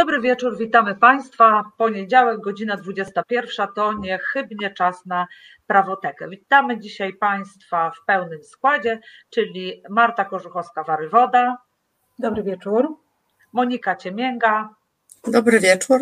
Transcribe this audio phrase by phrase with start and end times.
[0.00, 1.64] Dobry wieczór, witamy Państwa.
[1.76, 5.26] Poniedziałek, godzina 21, to niechybnie czas na
[5.66, 6.28] prawotekę.
[6.28, 9.00] Witamy dzisiaj Państwa w pełnym składzie,
[9.30, 11.54] czyli Marta Korzuchowska-Warywoda.
[12.18, 12.96] Dobry wieczór.
[13.52, 14.68] Monika Ciemięga.
[15.26, 16.00] Dobry wieczór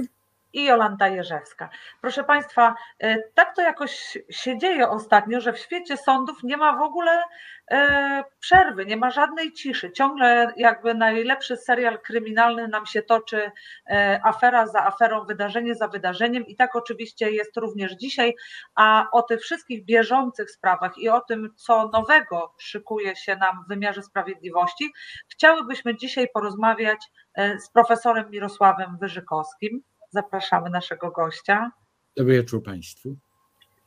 [0.52, 1.68] i Jolanta Jerzewska.
[2.00, 6.76] Proszę Państwa, e, tak to jakoś się dzieje ostatnio, że w świecie sądów nie ma
[6.76, 7.22] w ogóle
[7.70, 9.92] e, przerwy, nie ma żadnej ciszy.
[9.92, 13.50] Ciągle jakby najlepszy serial kryminalny nam się toczy
[13.90, 18.34] e, afera za aferą, wydarzenie za wydarzeniem i tak oczywiście jest również dzisiaj,
[18.74, 23.68] a o tych wszystkich bieżących sprawach i o tym, co nowego szykuje się nam w
[23.68, 24.92] wymiarze sprawiedliwości,
[25.28, 26.98] chciałybyśmy dzisiaj porozmawiać
[27.36, 29.82] z profesorem Mirosławem Wyżykowskim.
[30.10, 31.70] Zapraszamy naszego gościa.
[32.16, 33.16] Dobry wieczór Państwu.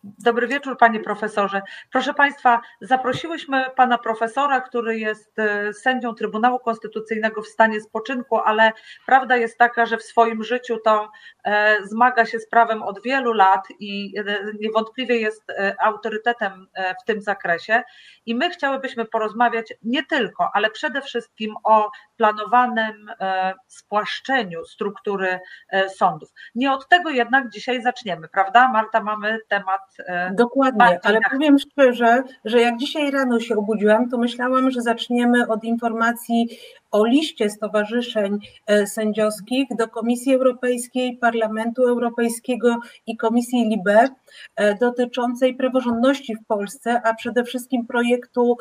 [0.03, 1.61] Dobry wieczór, panie profesorze.
[1.91, 8.71] Proszę państwa, zaprosiłyśmy pana profesora, który jest e, sędzią Trybunału Konstytucyjnego w stanie spoczynku, ale
[9.05, 11.11] prawda jest taka, że w swoim życiu to
[11.43, 14.23] e, zmaga się z prawem od wielu lat i e,
[14.59, 15.43] niewątpliwie jest
[15.79, 16.67] autorytetem
[17.01, 17.83] w tym zakresie.
[18.25, 23.11] I my chciałybyśmy porozmawiać nie tylko, ale przede wszystkim o planowanym
[23.67, 25.39] spłaszczeniu struktury
[25.87, 26.29] sądów.
[26.55, 28.67] Nie od tego jednak dzisiaj zaczniemy, prawda?
[28.67, 29.90] Marta, mamy temat
[30.33, 35.63] Dokładnie, ale powiem szczerze, że jak dzisiaj rano się obudziłam, to myślałam, że zaczniemy od
[35.63, 36.57] informacji
[36.91, 44.09] o liście stowarzyszeń e, sędziowskich do Komisji Europejskiej, Parlamentu Europejskiego i Komisji LIBE
[44.55, 48.57] e, dotyczącej praworządności w Polsce, a przede wszystkim projektu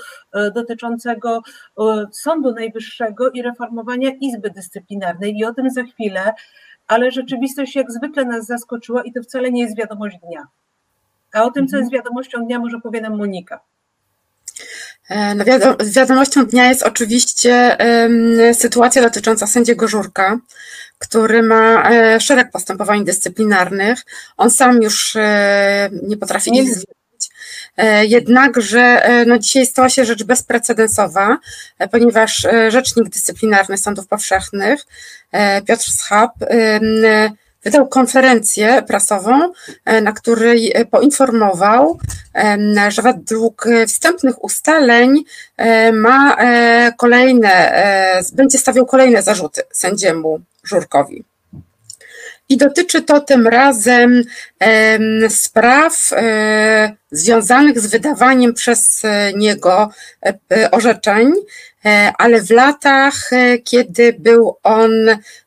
[0.54, 1.42] dotyczącego
[2.12, 5.36] Sądu Najwyższego i reformowania Izby Dyscyplinarnej.
[5.36, 6.32] I o tym za chwilę,
[6.86, 10.46] ale rzeczywistość jak zwykle nas zaskoczyła i to wcale nie jest wiadomość dnia.
[11.32, 12.02] A o tym, co jest mhm.
[12.02, 13.60] wiadomością dnia, może powie nam Monika.
[15.10, 15.44] E, no
[15.84, 17.76] wiadomością dnia jest oczywiście
[18.52, 20.38] sytuacja dotycząca sędziego Żurka,
[20.98, 24.04] który ma e, szereg postępowań dyscyplinarnych.
[24.36, 26.90] On sam już e, nie potrafi ich zmienić.
[28.02, 31.38] Jednakże no dzisiaj stała się rzecz bezprecedensowa,
[31.90, 34.86] ponieważ rzecznik dyscyplinarny sądów powszechnych
[35.66, 36.30] Piotr Schab
[37.64, 39.52] wydał konferencję prasową,
[39.84, 41.98] e, na której e, poinformował,
[42.88, 45.24] że według wstępnych ustaleń
[45.56, 46.36] e, ma
[46.96, 47.72] kolejne,
[48.32, 51.24] będzie stawiał kolejne zarzuty sędziemu Żurkowi.
[52.48, 54.22] I dotyczy to tym razem
[55.28, 56.10] spraw
[57.10, 59.02] związanych z wydawaniem przez
[59.34, 59.90] niego
[60.70, 61.32] orzeczeń
[61.84, 64.90] E, ale w latach, e, kiedy był on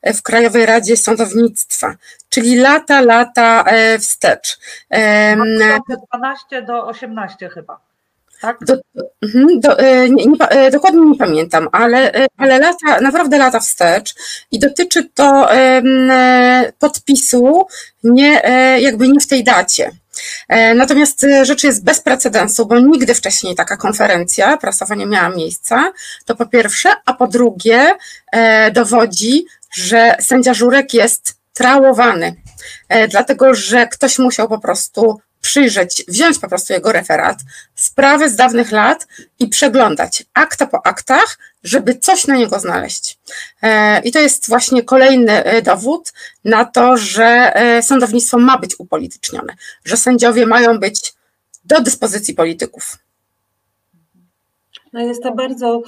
[0.03, 1.95] w Krajowej Radzie Sądownictwa,
[2.29, 4.59] czyli lata, lata e, wstecz.
[6.13, 7.79] 12 do 18 chyba.
[8.41, 8.57] Tak?
[8.61, 8.77] Do,
[9.21, 9.77] mhm, do,
[10.09, 14.15] nie, nie, dokładnie nie pamiętam, ale, ale lata, naprawdę lata wstecz
[14.51, 15.49] i dotyczy to
[16.79, 17.67] podpisu
[18.03, 18.41] nie,
[18.79, 19.91] jakby nie w tej dacie.
[20.47, 25.29] E, natomiast e, rzecz jest bez precedensu, bo nigdy wcześniej taka konferencja prasowa nie miała
[25.29, 25.93] miejsca.
[26.25, 27.95] To po pierwsze, a po drugie
[28.31, 32.35] e, dowodzi, że sędzia Żurek jest trałowany,
[33.09, 37.39] dlatego że ktoś musiał po prostu przyjrzeć, wziąć po prostu jego referat,
[37.75, 39.07] sprawy z dawnych lat
[39.39, 43.19] i przeglądać akta po aktach, żeby coś na niego znaleźć.
[43.61, 46.13] E, I to jest właśnie kolejny e, dowód
[46.45, 49.53] na to, że e, sądownictwo ma być upolitycznione,
[49.85, 51.13] że sędziowie mają być
[51.65, 52.97] do dyspozycji polityków.
[54.93, 55.81] No jest to bardzo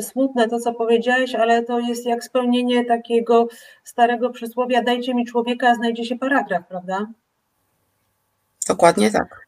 [0.00, 3.48] smutne to, co powiedziałeś, ale to jest jak spełnienie takiego
[3.84, 7.06] starego przysłowia: dajcie mi człowieka, a znajdzie się paragraf, prawda?
[8.68, 9.46] Dokładnie tak.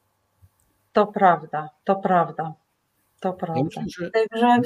[0.93, 2.55] To prawda, to prawda.
[3.25, 3.63] To prawda.
[3.65, 4.11] Myślę, że...
[4.11, 4.57] Także,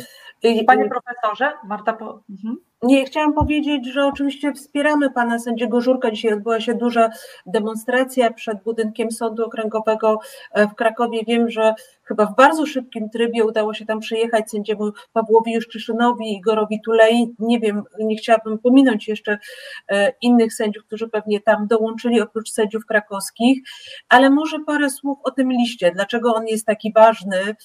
[0.67, 1.93] Panie profesorze, Marta.
[1.93, 2.23] Po...
[2.31, 2.57] Mhm.
[2.83, 6.11] Nie, chciałam powiedzieć, że oczywiście wspieramy pana sędziego Żurka.
[6.11, 7.11] Dzisiaj odbyła się duża
[7.47, 10.21] demonstracja przed budynkiem Sądu Okręgowego
[10.53, 11.21] e, w Krakowie.
[11.27, 11.75] Wiem, że
[12.05, 17.35] chyba w bardzo szybkim trybie udało się tam przyjechać sędziemu Pawłowi Juszczyszynowi, Igorowi Tulei.
[17.39, 19.39] Nie wiem, nie chciałabym pominąć jeszcze
[19.89, 23.63] e, innych sędziów, którzy pewnie tam dołączyli oprócz sędziów krakowskich,
[24.09, 25.91] ale może parę słów o tym liście.
[25.93, 27.57] Dlaczego on jest taki ważny?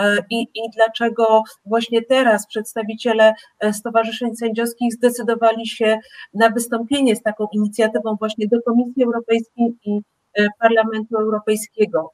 [0.00, 5.98] E, i, i dlaczego właśnie teraz przedstawiciele e, stowarzyszeń sędziowskich zdecydowali się
[6.34, 10.00] na wystąpienie z taką inicjatywą właśnie do Komisji Europejskiej i
[10.38, 12.12] e, Parlamentu Europejskiego.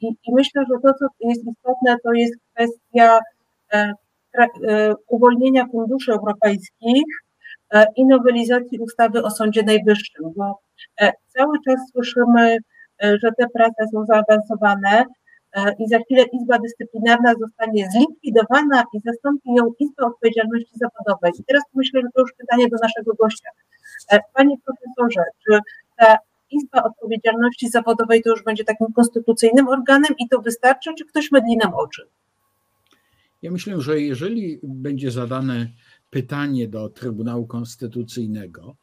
[0.00, 3.18] I, I, myślę, że to, co jest istotne, to jest kwestia
[5.08, 7.04] uwolnienia funduszy europejskich
[7.96, 10.58] i nowelizacji ustawy o Sądzie Najwyższym, bo
[11.26, 12.56] cały czas słyszymy,
[13.02, 15.04] że te prace są zaawansowane,
[15.78, 21.32] i za chwilę Izba Dyscyplinarna zostanie zlikwidowana i zastąpi ją Izba Odpowiedzialności Zawodowej.
[21.40, 23.48] I teraz myślę, że to już pytanie do naszego gościa.
[24.10, 25.58] E, Panie profesorze, czy
[25.96, 26.16] ta
[26.50, 31.56] Izba Odpowiedzialności Zawodowej to już będzie takim konstytucyjnym organem i to wystarczy, czy ktoś mydli
[31.56, 32.08] nam oczy?
[33.42, 35.68] Ja myślę, że jeżeli będzie zadane
[36.10, 38.76] pytanie do Trybunału Konstytucyjnego,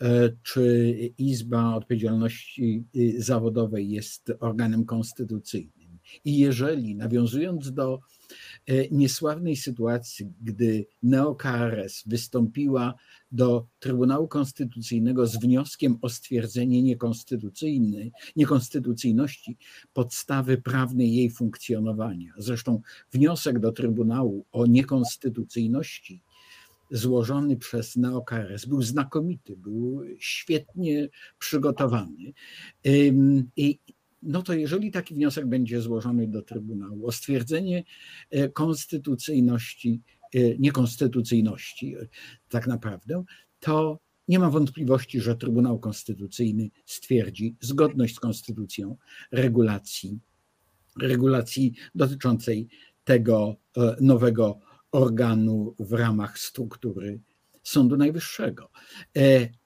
[0.00, 5.79] e, czy Izba Odpowiedzialności y, Zawodowej jest organem konstytucyjnym,
[6.24, 8.00] i jeżeli nawiązując do
[8.66, 12.94] e, niesławnej sytuacji, gdy NeoKRS wystąpiła
[13.32, 19.56] do Trybunału Konstytucyjnego z wnioskiem o stwierdzenie niekonstytucyjny, niekonstytucyjności
[19.92, 22.32] podstawy prawnej jej funkcjonowania.
[22.38, 22.80] Zresztą
[23.12, 26.22] wniosek do Trybunału o niekonstytucyjności
[26.90, 31.08] złożony przez NeoKRS był znakomity, był świetnie
[31.38, 32.32] przygotowany.
[33.56, 33.78] I
[34.22, 37.84] no to jeżeli taki wniosek będzie złożony do Trybunału o stwierdzenie
[38.30, 40.02] e, konstytucyjności,
[40.34, 42.06] e, niekonstytucyjności e,
[42.48, 43.24] tak naprawdę,
[43.60, 48.96] to nie ma wątpliwości, że Trybunał Konstytucyjny stwierdzi zgodność z konstytucją
[49.32, 50.18] regulacji,
[51.00, 52.68] regulacji dotyczącej
[53.04, 53.56] tego
[54.00, 54.60] nowego
[54.92, 57.20] organu w ramach struktury
[57.62, 58.70] Sądu Najwyższego.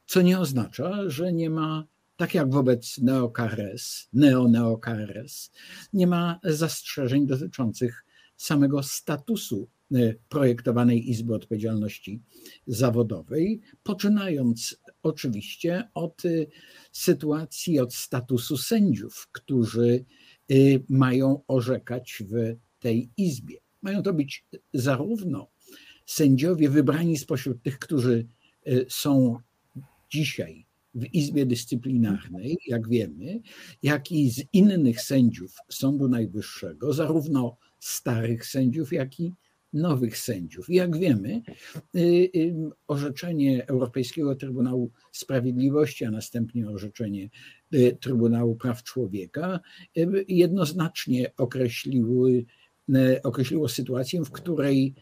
[0.06, 1.86] Co nie oznacza, że nie ma
[2.16, 5.50] tak jak wobec neokares, neo-neokares,
[5.92, 8.04] nie ma zastrzeżeń dotyczących
[8.36, 12.22] samego statusu e, projektowanej Izby Odpowiedzialności
[12.66, 16.28] Zawodowej, poczynając oczywiście od e,
[16.92, 20.04] sytuacji, od statusu sędziów, którzy
[20.50, 20.54] e,
[20.88, 23.56] mają orzekać w tej Izbie.
[23.82, 25.50] Mają to być zarówno
[26.06, 28.26] sędziowie wybrani spośród tych, którzy
[28.88, 29.38] są
[30.10, 30.63] dzisiaj
[30.94, 33.40] w Izbie Dyscyplinarnej, jak wiemy,
[33.82, 39.32] jak i z innych sędziów Sądu Najwyższego, zarówno starych sędziów, jak i
[39.72, 40.70] nowych sędziów.
[40.70, 41.42] I jak wiemy,
[41.96, 42.00] y,
[42.36, 42.54] y,
[42.86, 47.30] orzeczenie Europejskiego Trybunału Sprawiedliwości, a następnie orzeczenie
[47.74, 49.60] y, Trybunału Praw Człowieka
[50.28, 52.44] jednoznacznie określiły,
[53.22, 54.94] określiło sytuację, w której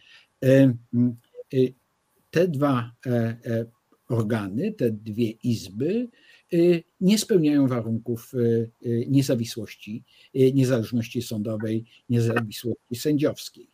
[2.33, 3.65] te dwa e, e,
[4.13, 6.09] organy, te dwie izby
[6.53, 10.05] y, nie spełniają warunków y, y, niezawisłości,
[10.35, 13.69] niezależności sądowej, niezawisłości sędziowskiej.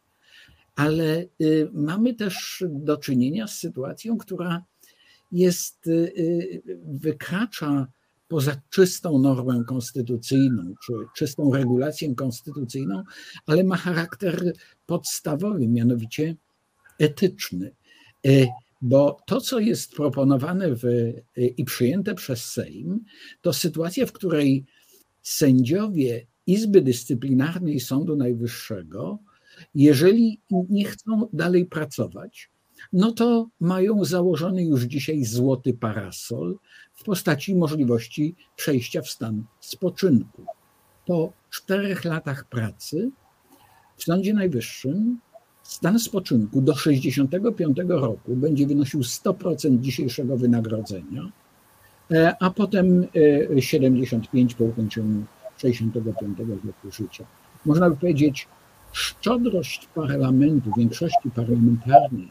[0.76, 1.26] Ale
[1.72, 4.64] mamy też do czynienia z sytuacją, która
[5.32, 5.90] jest,
[6.84, 7.86] wykracza
[8.28, 13.02] poza czystą normę konstytucyjną, czy czystą regulację konstytucyjną,
[13.46, 14.52] ale ma charakter
[14.86, 16.36] podstawowy, mianowicie
[16.98, 17.70] etyczny
[18.80, 20.82] bo to, co jest proponowane w,
[21.36, 23.04] i przyjęte przez Sejm,
[23.40, 24.64] to sytuacja, w której
[25.22, 29.18] sędziowie Izby Dyscyplinarnej Sądu Najwyższego,
[29.74, 30.40] jeżeli
[30.70, 32.50] nie chcą dalej pracować,
[32.92, 36.58] no to mają założony już dzisiaj złoty parasol
[36.94, 40.44] w postaci możliwości przejścia w stan spoczynku.
[41.06, 43.10] Po czterech latach pracy
[43.96, 45.18] w Sądzie Najwyższym
[45.68, 51.30] Stan spoczynku do 65 roku będzie wynosił 100% dzisiejszego wynagrodzenia,
[52.10, 53.06] e, a potem
[53.60, 55.24] 75 e, po ukończeniu
[55.56, 57.24] 65 roku życia.
[57.66, 58.48] Można by powiedzieć,
[58.92, 62.28] szczodrość parlamentu, większości parlamentarnej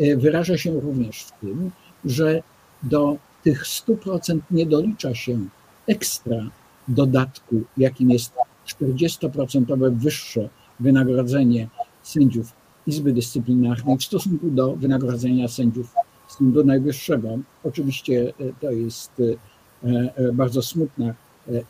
[0.00, 1.70] e, wyraża się również w tym,
[2.04, 2.42] że
[2.82, 5.38] do tych 100% nie dolicza się
[5.86, 6.50] ekstra
[6.88, 8.32] dodatku, jakim jest
[8.66, 10.48] 40% wyższe
[10.80, 11.68] wynagrodzenie
[12.06, 12.52] sędziów
[12.86, 15.94] Izby Dyscyplinarnej w stosunku do wynagrodzenia sędziów
[16.28, 17.28] Sądu Najwyższego.
[17.64, 21.14] Oczywiście e, to jest e, e, bardzo smutna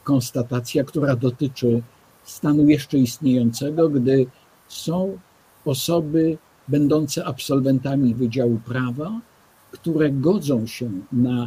[0.05, 1.83] konstatacja, która dotyczy
[2.25, 4.27] stanu jeszcze istniejącego, gdy
[4.69, 5.19] są
[5.65, 9.21] osoby będące absolwentami Wydziału Prawa,
[9.71, 11.47] które godzą się na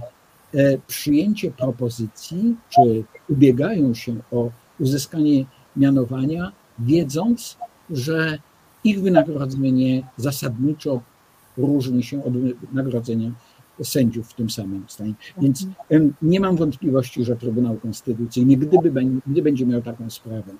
[0.88, 4.50] przyjęcie propozycji, czy ubiegają się o
[4.80, 5.46] uzyskanie
[5.76, 7.58] mianowania, wiedząc,
[7.90, 8.40] że
[8.84, 11.02] ich wynagrodzenie zasadniczo
[11.58, 12.34] różni się od
[12.72, 13.32] wynagrodzenia
[13.84, 15.14] sędziów w tym samym stanie.
[15.42, 15.66] Więc
[16.22, 18.92] nie mam wątpliwości, że Trybunał Konstytucyjny, gdyby,
[19.28, 20.54] gdy będzie miał taką sprawę,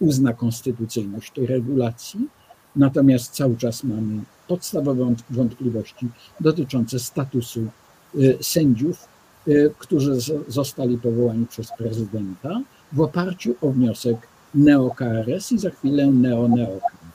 [0.00, 2.28] uzna konstytucyjność tej regulacji,
[2.76, 6.08] natomiast cały czas mamy podstawowe wątpliwości
[6.40, 7.66] dotyczące statusu
[8.14, 9.08] y, sędziów,
[9.48, 10.16] y, którzy
[10.48, 12.60] zostali powołani przez prezydenta
[12.92, 14.16] w oparciu o wniosek
[14.54, 17.13] NeoKRS i za chwilę NeoNeoKRS.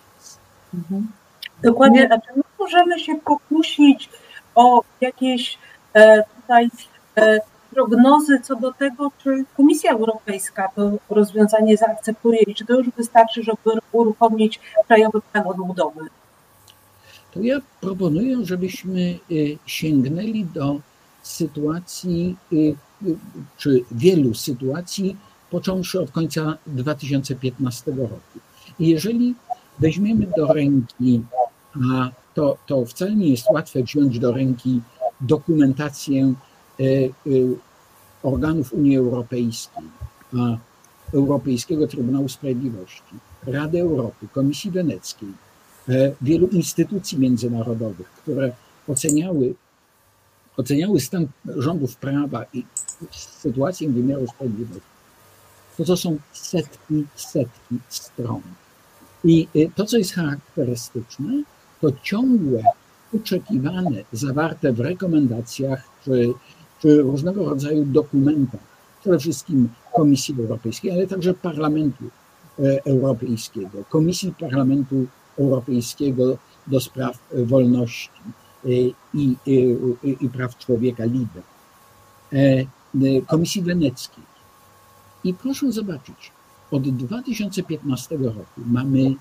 [0.74, 1.08] Mhm.
[1.64, 4.10] Dokładnie, a czy my możemy się pokusić
[4.56, 5.58] o jakieś
[5.94, 6.70] e, tutaj
[7.18, 7.40] e,
[7.72, 13.44] prognozy co do tego, czy Komisja Europejska to rozwiązanie zaakceptuje i czy to już wystarczy,
[13.44, 16.00] żeby uruchomić Krajowy Plan Odbudowy?
[17.32, 19.36] To ja proponuję, żebyśmy e,
[19.66, 20.80] sięgnęli do
[21.22, 22.76] sytuacji, y,
[23.58, 25.18] czy wielu sytuacji,
[25.50, 28.40] począwszy od końca 2015 roku.
[28.80, 29.36] I jeżeli
[29.80, 31.22] weźmiemy do ręki,
[31.76, 34.82] a to, to wcale nie jest łatwe wziąć do ręki
[35.22, 36.34] dokumentację
[38.24, 39.84] organów Unii Europejskiej,
[41.14, 45.30] Europejskiego Trybunału Sprawiedliwości, Rady Europy, Komisji Weneckiej,
[45.90, 48.52] e, wielu instytucji międzynarodowych, które
[48.88, 49.56] oceniały,
[50.58, 52.66] oceniały stan rządów prawa i
[53.12, 54.90] sytuację wymiaru sprawiedliwości,
[55.78, 58.42] to to są setki, setki stron.
[59.24, 61.44] I e, to, co jest charakterystyczne,
[61.82, 62.64] to ciągłe
[63.16, 66.34] oczekiwane, zawarte w rekomendacjach czy,
[66.82, 68.62] czy różnego rodzaju dokumentach,
[69.02, 72.04] przede wszystkim Komisji Europejskiej, ale także Parlamentu
[72.60, 75.06] e, Europejskiego, Komisji Parlamentu
[75.40, 78.10] Europejskiego do spraw wolności
[78.66, 78.70] e,
[79.14, 79.78] i, i,
[80.22, 81.42] i praw człowieka, LIBE,
[82.34, 84.24] e, Komisji Weneckiej.
[85.24, 86.32] I proszę zobaczyć,
[86.72, 89.16] od 2015 roku mamy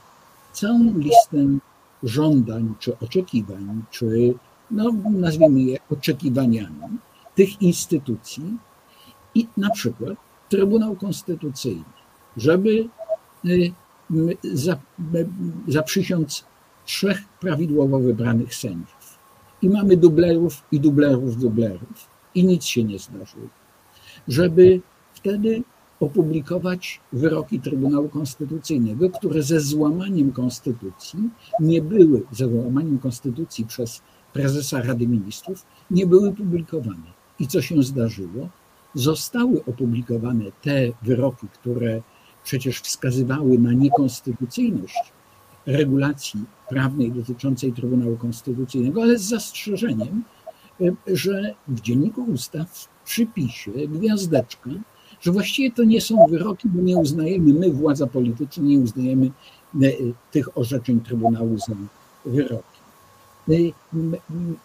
[0.52, 1.58] całą listę
[2.02, 4.34] żądań, czy oczekiwań, czy
[4.70, 6.98] no, nazwijmy je oczekiwaniami
[7.34, 8.56] tych instytucji
[9.34, 10.14] i na przykład
[10.48, 11.84] Trybunał Konstytucyjny,
[12.36, 12.88] żeby
[13.44, 13.72] y,
[15.68, 16.44] zaprzysiąc
[16.84, 19.18] trzech prawidłowo wybranych sędziów.
[19.62, 23.48] I mamy dublerów i dublerów dublerów i nic się nie zdarzyło.
[24.28, 24.80] Żeby
[25.14, 25.62] wtedy
[26.00, 31.18] opublikować wyroki Trybunału Konstytucyjnego, które ze złamaniem konstytucji
[31.60, 34.02] nie były, ze złamaniem konstytucji przez
[34.32, 37.18] prezesa Rady Ministrów, nie były publikowane.
[37.38, 38.48] I co się zdarzyło?
[38.94, 42.02] Zostały opublikowane te wyroki, które
[42.44, 45.12] przecież wskazywały na niekonstytucyjność
[45.66, 50.24] regulacji prawnej dotyczącej Trybunału Konstytucyjnego, ale z zastrzeżeniem,
[51.06, 54.70] że w dzienniku ustaw w przypisie gwiazdeczka
[55.20, 59.90] że właściwie to nie są wyroki, bo nie uznajemy, my, władza polityczna, nie uznajemy e,
[60.30, 61.74] tych orzeczeń Trybunału za
[62.26, 62.78] wyroki.
[63.48, 63.54] E,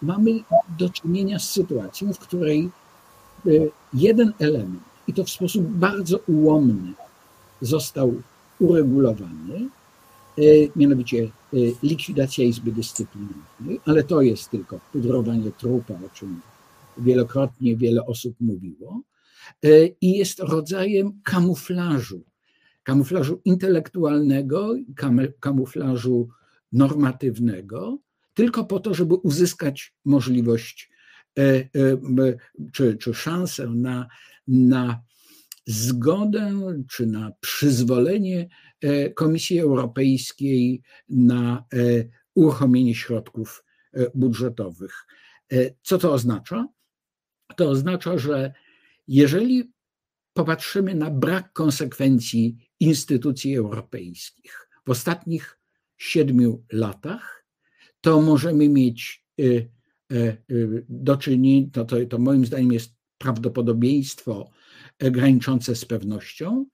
[0.02, 0.30] mamy
[0.78, 2.70] do czynienia z sytuacją, w której
[3.46, 3.50] e,
[3.94, 6.92] jeden element, i to w sposób bardzo ułomny,
[7.60, 8.14] został
[8.60, 9.68] uregulowany,
[10.76, 11.30] mianowicie
[11.82, 16.40] likwidacja Izby Dyscyplinarnej, ale to jest tylko pudrowanie trupa, o czym
[16.98, 19.00] wielokrotnie wiele osób mówiło.
[19.64, 22.24] E, i jest rodzajem kamuflażu,
[22.82, 24.74] kamuflażu intelektualnego,
[25.40, 26.28] kamuflażu
[26.72, 27.98] normatywnego,
[28.34, 30.90] tylko po to, żeby uzyskać możliwość
[31.38, 31.68] e, e,
[32.72, 34.08] czy, czy szansę na,
[34.48, 35.02] na
[35.66, 36.52] zgodę
[36.90, 38.48] czy na przyzwolenie
[39.14, 41.64] Komisji Europejskiej na
[42.34, 43.64] uruchomienie środków
[44.14, 45.06] budżetowych.
[45.82, 46.68] Co to oznacza?
[47.56, 48.52] To oznacza, że
[49.08, 49.72] jeżeli
[50.32, 55.58] popatrzymy na brak konsekwencji instytucji europejskich w ostatnich
[55.96, 57.46] siedmiu latach,
[58.00, 59.70] to możemy mieć y,
[60.12, 64.50] y, y, do czynienia, to, to, to moim zdaniem jest prawdopodobieństwo
[64.98, 66.66] graniczące z pewnością,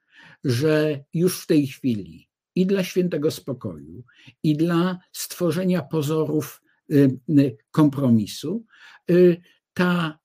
[0.44, 4.04] że już w tej chwili i dla świętego spokoju,
[4.42, 6.62] i dla stworzenia pozorów
[7.70, 8.64] kompromisu,
[9.74, 10.18] ta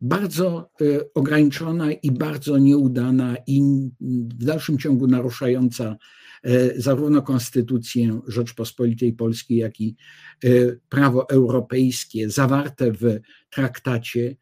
[0.00, 3.62] bardzo e, ograniczona i bardzo nieudana i
[4.00, 5.96] w dalszym ciągu naruszająca
[6.42, 9.96] e, zarówno Konstytucję Rzeczpospolitej Polskiej, jak i
[10.44, 10.48] e,
[10.88, 14.36] prawo europejskie zawarte w traktacie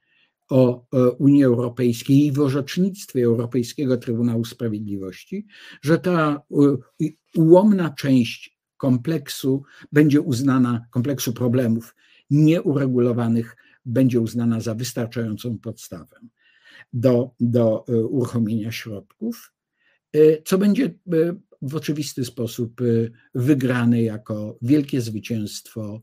[0.48, 0.86] o
[1.18, 5.46] Unii Europejskiej i w orzecznictwie Europejskiego Trybunału Sprawiedliwości,
[5.82, 6.42] że ta
[7.34, 9.62] ułomna część kompleksu
[9.92, 11.94] będzie uznana, kompleksu problemów
[12.30, 16.20] nieuregulowanych będzie uznana za wystarczającą podstawę
[16.92, 19.52] do, do e, uruchomienia środków,
[20.12, 20.90] e, co będzie e,
[21.62, 22.80] w oczywisty sposób
[23.34, 26.02] wygrane jako wielkie zwycięstwo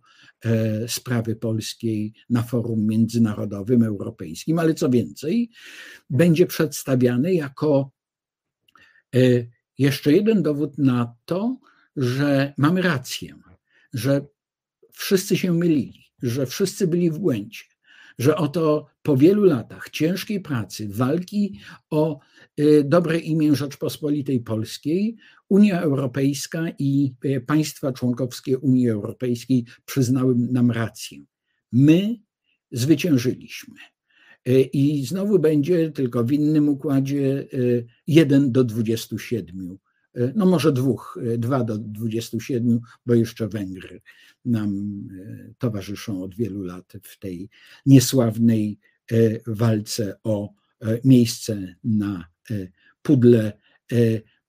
[0.87, 5.49] sprawy polskiej na forum międzynarodowym, europejskim, ale co więcej,
[6.09, 7.91] będzie przedstawiane jako
[9.77, 11.57] jeszcze jeden dowód na to,
[11.95, 13.35] że mamy rację,
[13.93, 14.25] że
[14.91, 17.63] wszyscy się mylili, że wszyscy byli w błędzie,
[18.19, 22.19] że oto po wielu latach ciężkiej pracy, walki o
[22.59, 25.17] y, dobre imię Rzeczpospolitej Polskiej,
[25.49, 31.17] Unia Europejska i y, państwa członkowskie Unii Europejskiej przyznały nam rację.
[31.71, 32.15] My
[32.71, 33.75] zwyciężyliśmy.
[34.47, 37.47] Y, I znowu będzie tylko w innym układzie
[38.07, 39.92] 1 do 27 E,
[40.35, 44.01] no może dwóch, e, dwa do 27, bo jeszcze Węgry
[44.45, 47.49] nam e, towarzyszą od wielu lat w tej
[47.85, 48.79] niesławnej
[49.47, 50.53] walce o
[51.03, 52.25] miejsce na
[53.01, 53.53] pudle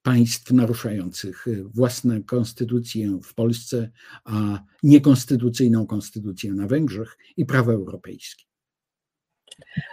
[0.02, 3.90] państw naruszających własną konstytucję w Polsce,
[4.25, 8.44] a niekonstytucyjną konstytucję na Węgrzech i prawo europejskie.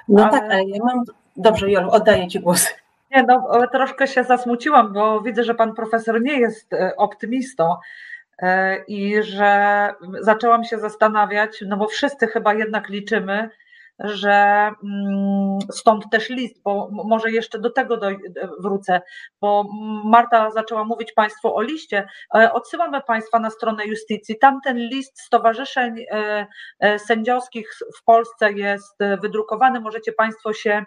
[0.07, 0.31] No ale...
[0.31, 1.05] tak, ale ja mam.
[1.37, 2.65] Dobrze, Jolu, oddaję Ci głos.
[3.11, 7.75] Nie, no troszkę się zasmuciłam, bo widzę, że pan profesor nie jest optymistą
[8.87, 9.89] i że
[10.21, 13.49] zaczęłam się zastanawiać, no bo wszyscy chyba jednak liczymy,
[14.03, 18.07] że mm, stąd też list, bo może jeszcze do tego do,
[18.59, 19.01] wrócę,
[19.41, 19.65] bo
[20.05, 22.07] Marta zaczęła mówić Państwu o liście.
[22.35, 24.39] E, odsyłamy Państwa na stronę justycji.
[24.39, 26.47] Tam ten list stowarzyszeń e,
[26.79, 29.79] e, sędziowskich w Polsce jest wydrukowany.
[29.79, 30.85] Możecie Państwo się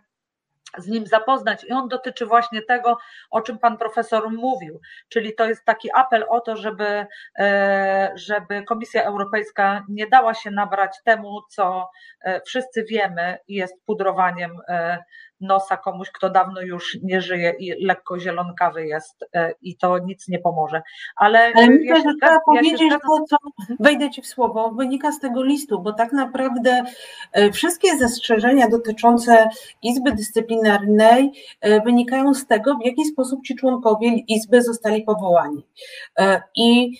[0.79, 2.99] z nim zapoznać i on dotyczy właśnie tego,
[3.31, 7.07] o czym pan profesor mówił, czyli to jest taki apel o to, żeby,
[7.39, 11.91] e, żeby Komisja Europejska nie dała się nabrać temu, co
[12.21, 14.99] e, wszyscy wiemy jest pudrowaniem e,
[15.41, 19.25] nosa komuś, kto dawno już nie żyje i lekko zielonkawy jest
[19.63, 20.83] i to nic nie pomoże.
[21.17, 23.37] Ale, Ale myślę, że trzeba ja powiedzieć to, co
[23.81, 26.83] wejdę Ci w słowo, wynika z tego listu, bo tak naprawdę
[27.53, 29.49] wszystkie zastrzeżenia dotyczące
[29.83, 31.33] Izby Dyscyplinarnej
[31.85, 35.67] wynikają z tego, w jaki sposób ci członkowie Izby zostali powołani.
[36.57, 36.99] I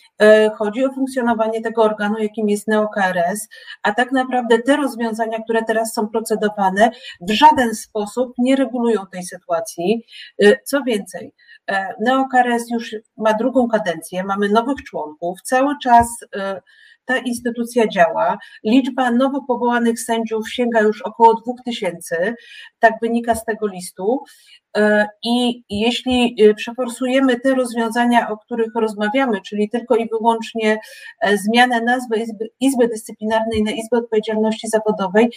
[0.57, 3.49] chodzi o funkcjonowanie tego organu, jakim jest NeoKRS,
[3.83, 9.23] a tak naprawdę te rozwiązania, które teraz są procedowane, w żaden sposób nie regulują tej
[9.23, 10.05] sytuacji.
[10.43, 11.33] Y, co więcej,
[11.71, 16.61] e, NeoKRS już ma drugą kadencję, mamy nowych członków, cały czas y,
[17.05, 18.39] ta instytucja działa.
[18.65, 22.35] Liczba nowo powołanych sędziów sięga już około dwóch tysięcy,
[22.79, 24.25] tak wynika z tego listu.
[24.77, 30.79] E, I jeśli e, przeforsujemy te rozwiązania, o których rozmawiamy, czyli tylko i wyłącznie
[31.21, 35.31] e, zmianę nazwy Izby, Izby Dyscyplinarnej na Izbę Odpowiedzialności Zawodowej,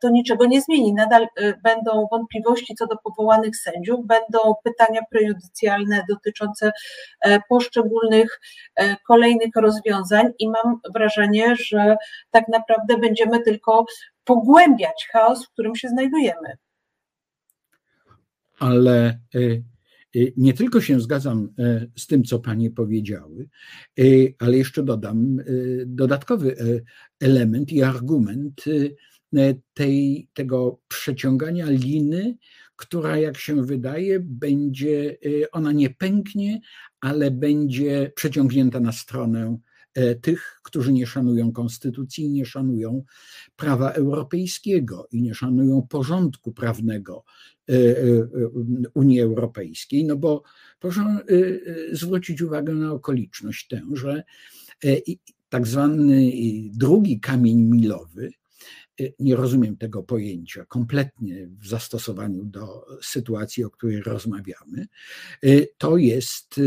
[0.00, 0.94] to niczego nie zmieni.
[0.94, 1.26] Nadal
[1.64, 6.72] będą wątpliwości co do powołanych sędziów, będą pytania prejudycjalne dotyczące
[7.48, 8.40] poszczególnych
[9.06, 11.96] kolejnych rozwiązań i mam wrażenie, że
[12.30, 13.84] tak naprawdę będziemy tylko
[14.24, 16.58] pogłębiać chaos, w którym się znajdujemy
[18.58, 19.64] ale y,
[20.16, 23.48] y, nie tylko się zgadzam y, z tym, co Panie powiedziały,
[24.38, 25.36] ale jeszcze dodam
[25.86, 26.56] dodatkowy
[27.20, 28.64] element i argument
[29.74, 32.36] tej, tego przeciągania liny,
[32.76, 35.18] która, jak się wydaje, będzie,
[35.52, 36.60] ona nie pęknie,
[37.00, 39.58] ale będzie przeciągnięta na stronę
[40.20, 43.04] tych, którzy nie szanują konstytucji, nie szanują
[43.56, 47.57] prawa europejskiego i nie szanują porządku prawnego E, e,
[48.94, 50.42] Unii Europejskiej, no bo
[50.80, 51.24] proszę e,
[51.96, 54.22] zwrócić uwagę na okoliczność tę, że
[55.48, 56.32] tak zwany
[56.72, 58.30] drugi kamień milowy,
[59.18, 64.86] nie rozumiem tego pojęcia kompletnie w zastosowaniu do sytuacji, o której rozmawiamy,
[65.78, 66.60] to jest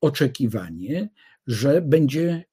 [0.00, 1.08] oczekiwanie,
[1.46, 2.44] że będzie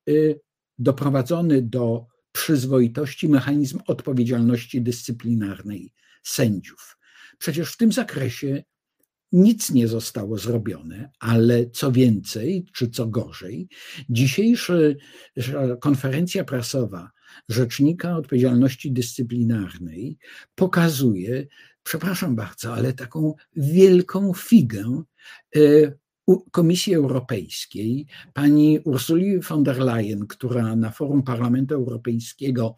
[0.79, 6.97] doprowadzony do przyzwoitości mechanizm odpowiedzialności dyscyplinarnej sędziów.
[7.45, 8.63] Przecież w tym zakresie
[9.31, 13.67] nic nie zostało zrobione, ale co więcej, czy co gorzej,
[14.09, 14.73] dzisiejsza
[15.81, 17.11] konferencja prasowa
[17.49, 20.17] Rzecznika Odpowiedzialności Dyscyplinarnej
[20.55, 21.47] pokazuje,
[21.83, 25.03] przepraszam bardzo, ale taką wielką figę
[25.55, 25.59] e,
[26.51, 32.75] Komisji Europejskiej, pani Ursuli von der Leyen, która na forum Parlamentu Europejskiego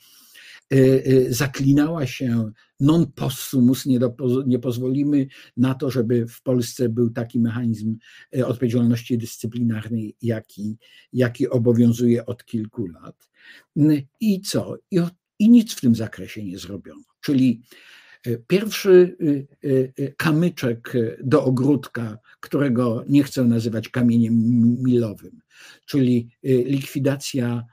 [1.29, 5.27] zaklinała się non possumus, nie, do, nie pozwolimy
[5.57, 7.97] na to, żeby w Polsce był taki mechanizm
[8.35, 10.77] y, odpowiedzialności dyscyplinarnej, jaki,
[11.13, 13.29] jaki obowiązuje od kilku lat.
[14.19, 14.77] I co?
[14.91, 14.99] I,
[15.39, 17.03] I nic w tym zakresie nie zrobiono.
[17.21, 17.61] Czyli
[18.47, 19.17] Pierwszy
[20.17, 24.33] kamyczek do ogródka, którego nie chcę nazywać kamieniem
[24.83, 25.41] milowym,
[25.85, 27.65] czyli likwidacja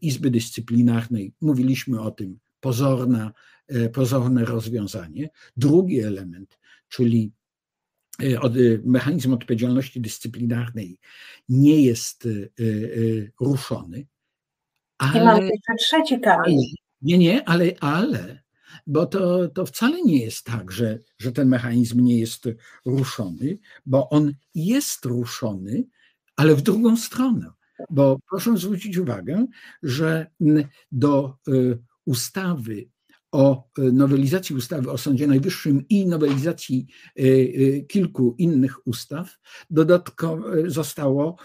[0.00, 1.34] Izby Dyscyplinarnej.
[1.40, 3.32] Mówiliśmy o tym, pozorna,
[3.68, 5.30] e, pozorne rozwiązanie.
[5.56, 7.32] Drugi element, czyli
[8.22, 8.38] e,
[8.84, 10.98] mechanizm odpowiedzialności dyscyplinarnej
[11.48, 12.28] nie jest
[13.40, 14.06] ruszony.
[14.98, 16.58] Ale, I mamy jeszcze trzeci kamień.
[17.02, 18.46] Nie, nie, ale, ale
[18.86, 22.48] bo to, to wcale nie jest tak, że, że ten mechanizm nie jest
[22.84, 25.84] ruszony, bo on jest ruszony,
[26.36, 27.50] ale w drugą stronę.
[27.90, 29.46] Bo proszę zwrócić uwagę,
[29.82, 30.26] że
[30.92, 32.88] do y, ustawy
[33.32, 36.86] o y, nowelizacji ustawy o Sądzie Najwyższym i nowelizacji
[37.18, 39.38] y, kilku innych ustaw
[39.70, 41.36] dodatkowo zostało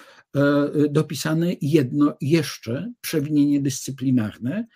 [0.89, 4.67] dopisane jedno jeszcze przewinienie dyscyplinarne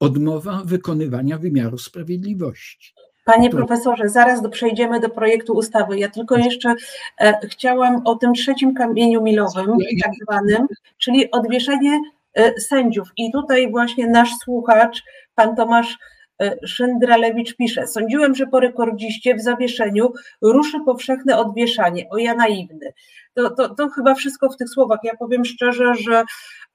[0.00, 2.94] odmowa wykonywania wymiaru sprawiedliwości.
[3.24, 5.98] Panie profesorze, zaraz do, przejdziemy do projektu ustawy.
[5.98, 6.74] Ja tylko jeszcze
[7.20, 10.66] e, chciałam o tym trzecim kamieniu milowym, tak zwanym,
[10.98, 12.00] czyli odwieszenie
[12.34, 13.08] e, sędziów.
[13.16, 15.02] I tutaj właśnie nasz słuchacz,
[15.34, 15.98] pan Tomasz
[16.42, 22.08] e, Szyndralewicz pisze, sądziłem, że po rekordziście w zawieszeniu ruszy powszechne odwieszanie.
[22.10, 22.92] O ja naiwny.
[23.34, 24.98] To, to, to chyba wszystko w tych słowach.
[25.02, 26.24] Ja powiem szczerze, że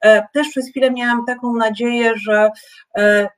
[0.00, 2.50] e, też przez chwilę miałam taką nadzieję, że
[2.98, 3.28] e,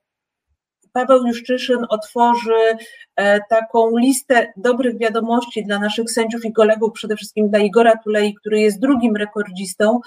[0.92, 2.76] Paweł Juszczyszyn otworzy
[3.16, 8.34] e, taką listę dobrych wiadomości dla naszych sędziów i kolegów, przede wszystkim dla Igora Tulei,
[8.34, 10.00] który jest drugim rekordzistą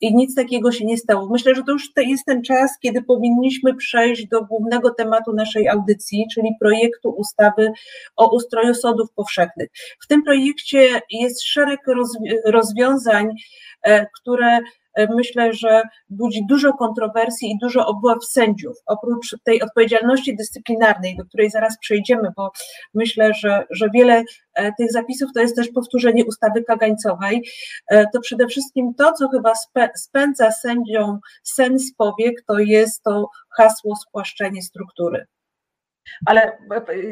[0.00, 1.28] i nic takiego się nie stało.
[1.30, 6.26] Myślę, że to już jest ten czas, kiedy powinniśmy przejść do głównego tematu naszej audycji,
[6.34, 7.72] czyli projektu ustawy
[8.16, 9.68] o ustroju sądów powszechnych.
[10.00, 11.80] W tym projekcie jest szereg
[12.44, 13.28] rozwiązań,
[13.82, 14.60] e, które
[14.96, 18.76] myślę, że budzi dużo kontrowersji i dużo obław sędziów.
[18.86, 22.50] Oprócz tej odpowiedzialności dyscyplinarnej, do której zaraz przejdziemy, bo
[22.94, 24.22] myślę, że, że wiele
[24.54, 27.48] e, tych zapisów to jest też powtórzenie ustawy kagańcowej,
[27.90, 29.52] e, to przede wszystkim to, co chyba
[29.96, 35.26] spędza sędziom sens powiek, to jest to hasło spłaszczenie struktury.
[36.26, 36.58] Ale e,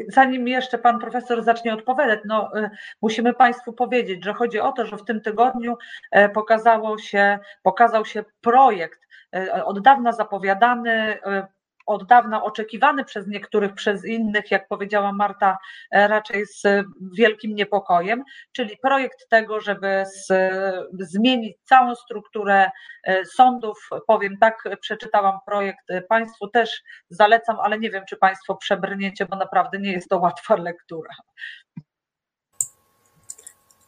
[0.08, 2.70] zanim jeszcze pan profesor zacznie odpowiadać, no e,
[3.02, 5.76] musimy państwu powiedzieć, że chodzi o to, że w tym tygodniu
[6.10, 9.02] e, pokazało się, pokazał się projekt
[9.64, 11.18] od dawna zapowiadany
[11.86, 15.58] od dawna oczekiwany przez niektórych, przez innych, jak powiedziała Marta,
[15.90, 16.62] e, raczej z
[17.16, 20.32] wielkim niepokojem, czyli projekt tego, żeby z,
[21.00, 22.70] zmienić całą strukturę
[23.04, 23.88] e, sądów.
[24.06, 29.78] Powiem tak, przeczytałam projekt Państwu też zalecam, ale nie wiem, czy Państwo przebrniecie, bo naprawdę
[29.78, 31.14] nie jest to łatwa lektura.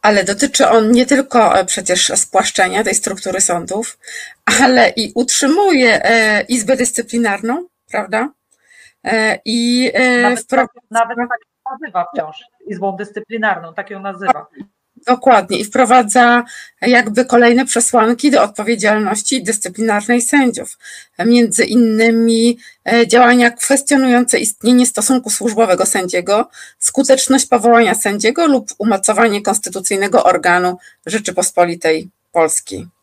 [0.03, 3.99] Ale dotyczy on nie tylko e, przecież spłaszczenia tej struktury sądów,
[4.45, 6.03] ale i utrzymuje
[6.49, 8.29] Izbę Dyscyplinarną, prawda?
[9.05, 10.73] E, I e, nawet, wprowadza...
[10.75, 11.41] tak, nawet tak
[11.81, 14.47] nazywa wciąż, Izbą Dyscyplinarną, tak ją nazywa.
[15.07, 16.45] Dokładnie i wprowadza
[16.81, 20.79] jakby kolejne przesłanki do odpowiedzialności dyscyplinarnej sędziów.
[21.19, 22.59] Między innymi
[22.93, 32.11] e, działania kwestionujące istnienie stosunku służbowego sędziego, skuteczność powołania sędziego lub umocowanie konstytucyjnego organu Rzeczypospolitej
[32.33, 32.94] Polskiej.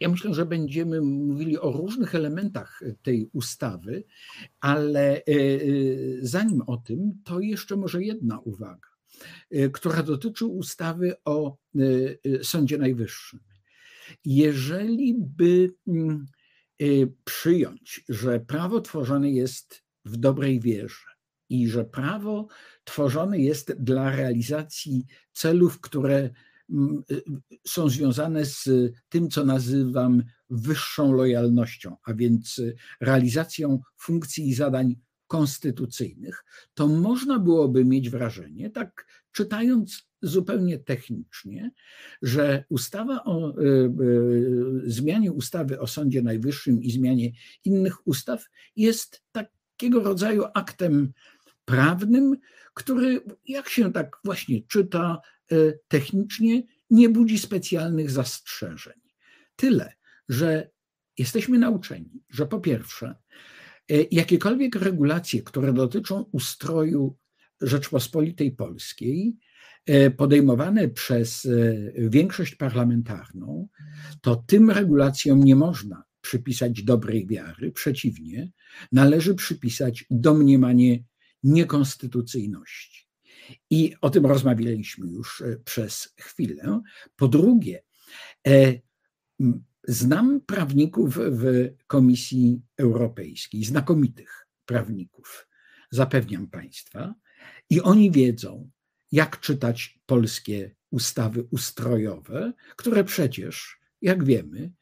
[0.00, 4.04] Ja myślę, że będziemy mówili o różnych elementach tej ustawy,
[4.60, 5.58] ale e, e,
[6.20, 8.88] zanim o tym, to jeszcze może jedna uwaga,
[9.50, 11.56] e, która dotyczy ustawy o
[12.42, 13.40] Sądzie Najwyższym.
[14.24, 16.26] Jeżeli by mm,
[17.24, 21.06] przyjąć, że prawo tworzone jest w dobrej wierze
[21.48, 22.46] i że prawo
[22.84, 26.30] tworzone jest dla realizacji celów, które
[27.66, 28.68] są związane z
[29.08, 37.38] tym, co nazywam wyższą lojalnością, a więc y, realizacją funkcji i zadań konstytucyjnych, to można
[37.38, 41.70] byłoby mieć wrażenie, tak czytając zupełnie technicznie,
[42.22, 43.90] że ustawa o y,
[44.86, 47.32] zmianie ustawy o Sądzie Najwyższym i zmianie
[47.64, 48.44] innych ustaw
[48.76, 51.12] jest takiego rodzaju aktem
[51.64, 52.36] prawnym,
[52.74, 55.20] który, jak się tak właśnie czyta,
[55.88, 59.00] technicznie nie budzi specjalnych zastrzeżeń.
[59.56, 59.92] Tyle,
[60.28, 60.70] że
[61.18, 63.14] jesteśmy nauczeni, że po pierwsze,
[63.90, 67.16] e, jakiekolwiek regulacje, które dotyczą ustroju
[67.60, 69.36] Rzeczpospolitej Polskiej,
[69.86, 71.48] e, podejmowane przez
[71.96, 73.68] większość parlamentarną,
[74.20, 77.72] to tym regulacjom nie można przypisać dobrej wiary.
[77.72, 78.52] Przeciwnie,
[78.92, 81.04] należy przypisać domniemanie
[81.42, 83.05] niekonstytucyjności.
[83.70, 86.80] I o tym rozmawialiśmy już e, przez chwilę.
[87.16, 87.82] Po drugie,
[88.46, 88.80] e,
[89.88, 95.48] znam prawników w Komisji Europejskiej, znakomitych prawników,
[95.90, 97.14] zapewniam Państwa,
[97.70, 98.70] i oni wiedzą,
[99.12, 104.72] jak czytać polskie ustawy ustrojowe, które przecież, jak wiemy,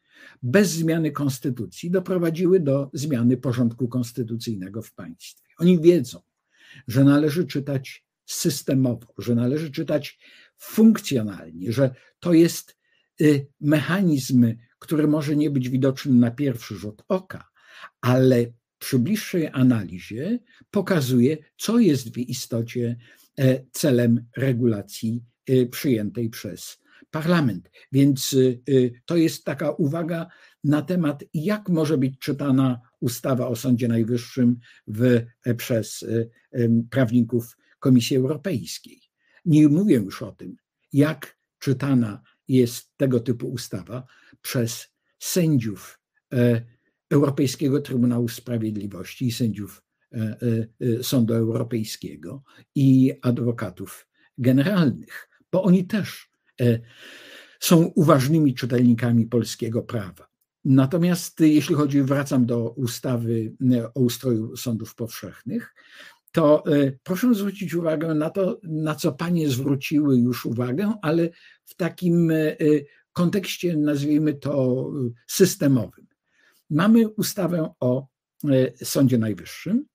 [0.43, 5.49] bez zmiany konstytucji doprowadziły do zmiany porządku konstytucyjnego w państwie.
[5.57, 6.19] Oni wiedzą,
[6.87, 10.19] że należy czytać systemowo, że należy czytać
[10.57, 12.77] funkcjonalnie, że to jest
[13.21, 17.49] y, mechanizm, który może nie być widoczny na pierwszy rzut oka,
[18.01, 18.45] ale
[18.79, 20.39] przy bliższej analizie
[20.71, 22.97] pokazuje, co jest w istocie
[23.39, 26.77] e, celem regulacji y, przyjętej przez
[27.11, 27.71] parlament.
[27.91, 30.27] Więc y, to jest taka uwaga
[30.63, 35.25] na temat, jak może być czytana ustawa o Sądzie Najwyższym w,
[35.57, 36.29] przez y,
[36.89, 39.01] prawników Komisji Europejskiej.
[39.45, 40.55] Nie mówię już o tym,
[40.93, 44.07] jak czytana jest tego typu ustawa
[44.41, 44.87] przez
[45.19, 45.99] sędziów
[46.33, 46.65] e,
[47.09, 49.81] Europejskiego Trybunału Sprawiedliwości i sędziów
[51.01, 52.43] Sądu Europejskiego
[52.75, 56.31] i adwokatów generalnych, bo oni też
[57.59, 60.27] są uważnymi czytelnikami polskiego prawa.
[60.65, 63.55] Natomiast jeśli chodzi, wracam do ustawy
[63.93, 65.75] o ustroju sądów powszechnych,
[66.35, 66.63] to
[67.03, 71.29] proszę zwrócić uwagę na to, na co panie zwróciły już uwagę, ale
[71.65, 72.31] w takim
[73.13, 74.85] kontekście, nazwijmy to
[75.27, 76.07] systemowym.
[76.69, 78.07] Mamy ustawę o
[78.83, 79.85] Sądzie Najwyższym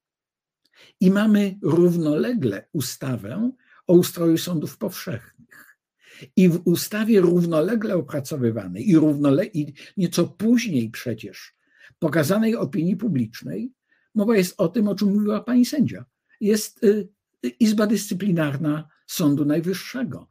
[1.00, 3.50] i mamy równolegle ustawę
[3.86, 5.78] o ustroju sądów powszechnych.
[6.36, 11.54] I w ustawie równolegle opracowywanej i, równole, i nieco później przecież
[11.98, 13.72] pokazanej opinii publicznej,
[14.14, 16.04] mowa jest o tym, o czym mówiła pani sędzia.
[16.40, 16.80] Jest
[17.60, 20.28] Izba Dyscyplinarna Sądu Najwyższego.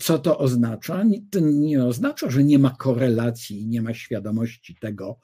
[0.00, 1.04] Co to oznacza?
[1.30, 5.18] To nie oznacza, że nie ma korelacji, nie ma świadomości tego,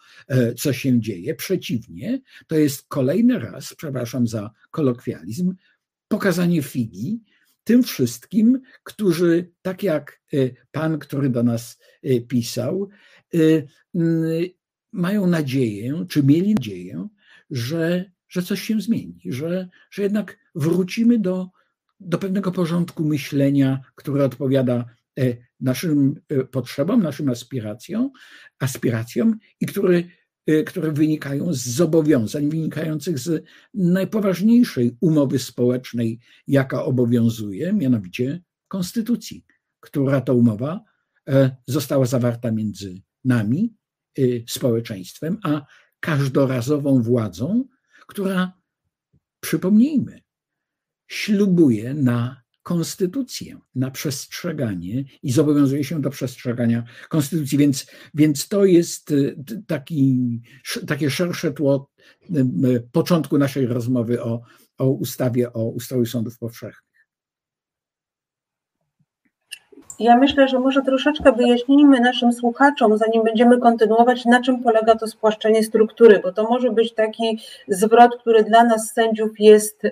[0.58, 1.34] co się dzieje.
[1.34, 5.54] Przeciwnie, to jest kolejny raz, przepraszam za kolokwializm,
[6.08, 7.20] pokazanie figi
[7.64, 10.20] tym wszystkim, którzy, tak jak
[10.70, 11.78] pan, który do nas
[12.28, 12.88] pisał,
[14.92, 17.08] mają nadzieję, czy mieli nadzieję,
[17.50, 21.50] że, że coś się zmieni, że, że jednak wrócimy do
[22.00, 24.84] do pewnego porządku myślenia, które odpowiada
[25.18, 28.10] e, naszym e, potrzebom, naszym aspiracjom,
[28.58, 30.02] aspiracjom i które,
[30.46, 39.44] e, które wynikają z zobowiązań wynikających z najpoważniejszej umowy społecznej, jaka obowiązuje, mianowicie konstytucji,
[39.80, 40.84] która to umowa
[41.66, 43.74] została zawarta między nami,
[44.48, 45.66] społeczeństwem, a
[46.00, 47.64] każdorazową władzą,
[48.10, 48.52] która,
[49.40, 50.20] przypomnijmy,
[51.08, 57.58] ślubuje na konstytucję, na przestrzeganie i zobowiązuje się do przestrzegania konstytucji.
[57.58, 60.40] Więc, więc to jest y, taki,
[60.86, 61.90] takie szersze tło
[62.30, 64.42] y, y, początku naszej rozmowy o,
[64.78, 66.89] o ustawie o ustroju sądów powszechnych.
[69.98, 75.06] Ja myślę, że może troszeczkę wyjaśnijmy naszym słuchaczom, zanim będziemy kontynuować, na czym polega to
[75.06, 77.38] spłaszczenie struktury, bo to może być taki
[77.68, 79.82] zwrot, który dla nas sędziów jest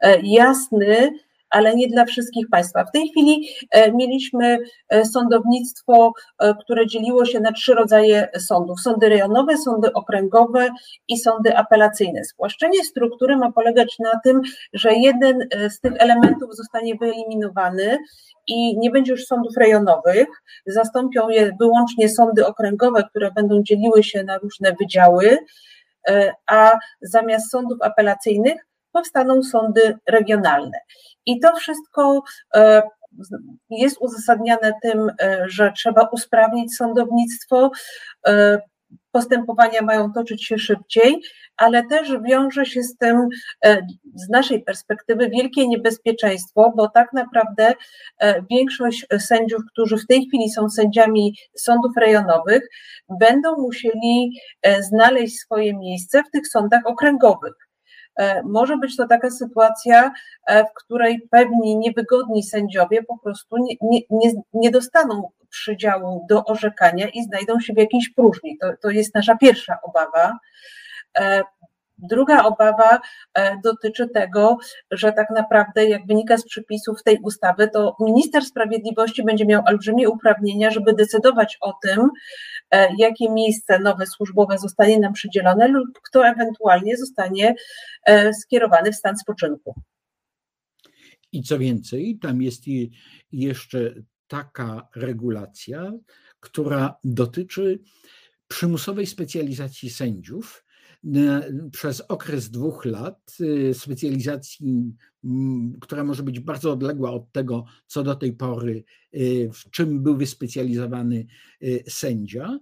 [0.00, 1.10] e, jasny,
[1.52, 2.84] ale nie dla wszystkich państwa.
[2.84, 6.12] W tej chwili e, mieliśmy e, sądownictwo,
[6.60, 10.68] które dzieliło się na trzy rodzaje sądów: sądy rejonowe, sądy okręgowe
[11.08, 12.24] i sądy apelacyjne.
[12.24, 14.40] Spłaszczenie struktury ma polegać na tym,
[14.72, 17.98] że jeden z tych elementów zostanie wyeliminowany
[18.46, 20.28] i nie będzie już sądów rejonowych,
[20.66, 25.38] zastąpią je wyłącznie sądy okręgowe, które będą dzieliły się na różne wydziały,
[26.08, 30.78] e, a zamiast sądów apelacyjnych powstaną sądy regionalne.
[31.26, 32.22] I to wszystko
[32.54, 32.82] e,
[33.70, 37.70] jest uzasadniane tym, e, że trzeba usprawnić sądownictwo,
[39.12, 41.22] postępowania mają toczyć się szybciej,
[41.56, 43.28] ale też wiąże się z tym
[43.64, 47.74] e, z naszej perspektywy wielkie niebezpieczeństwo, bo tak naprawdę
[48.18, 52.62] e, większość sędziów, którzy w tej chwili są sędziami sądów rejonowych,
[53.20, 54.30] będą musieli
[54.62, 57.54] e, znaleźć swoje miejsce w tych sądach okręgowych.
[58.44, 60.12] Może być to taka sytuacja,
[60.48, 67.22] w której pewni niewygodni sędziowie po prostu nie, nie, nie dostaną przydziału do orzekania i
[67.22, 68.58] znajdą się w jakiejś próżni.
[68.60, 70.38] To, to jest nasza pierwsza obawa.
[71.98, 73.00] E, druga obawa
[73.34, 74.58] e, dotyczy tego,
[74.90, 80.08] że tak naprawdę, jak wynika z przepisów tej ustawy, to minister sprawiedliwości będzie miał olbrzymie
[80.08, 82.08] uprawnienia, żeby decydować o tym,
[82.70, 87.54] e, jakie miejsce nowe służbowe zostanie nam przydzielone lub kto ewentualnie zostanie
[88.42, 89.74] skierowany w stan spoczynku.
[91.32, 92.62] I co więcej, tam jest
[93.32, 93.94] jeszcze
[94.26, 95.92] taka regulacja,
[96.40, 97.78] która dotyczy
[98.48, 100.61] przymusowej specjalizacji sędziów
[101.72, 104.94] przez okres dwóch lat, y, specjalizacji,
[105.80, 108.84] która może być bardzo odległa od tego, co do tej pory,
[109.14, 111.26] y, w czym był wyspecjalizowany
[111.62, 112.58] y, sędzia.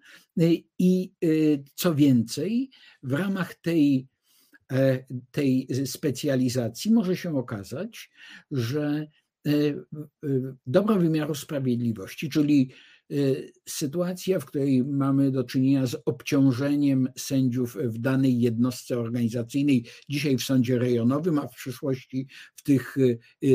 [0.78, 1.12] I
[1.74, 2.70] co więcej,
[3.02, 4.08] w ramach tej,
[4.72, 8.10] e, tej specjalizacji może się okazać,
[8.50, 9.06] że
[9.46, 9.52] E,
[10.66, 12.70] dobro wymiaru sprawiedliwości, czyli
[13.68, 20.42] sytuacja, w której mamy do czynienia z obciążeniem sędziów w danej jednostce organizacyjnej, dzisiaj w
[20.42, 23.46] sądzie rejonowym, a w przyszłości w tych e,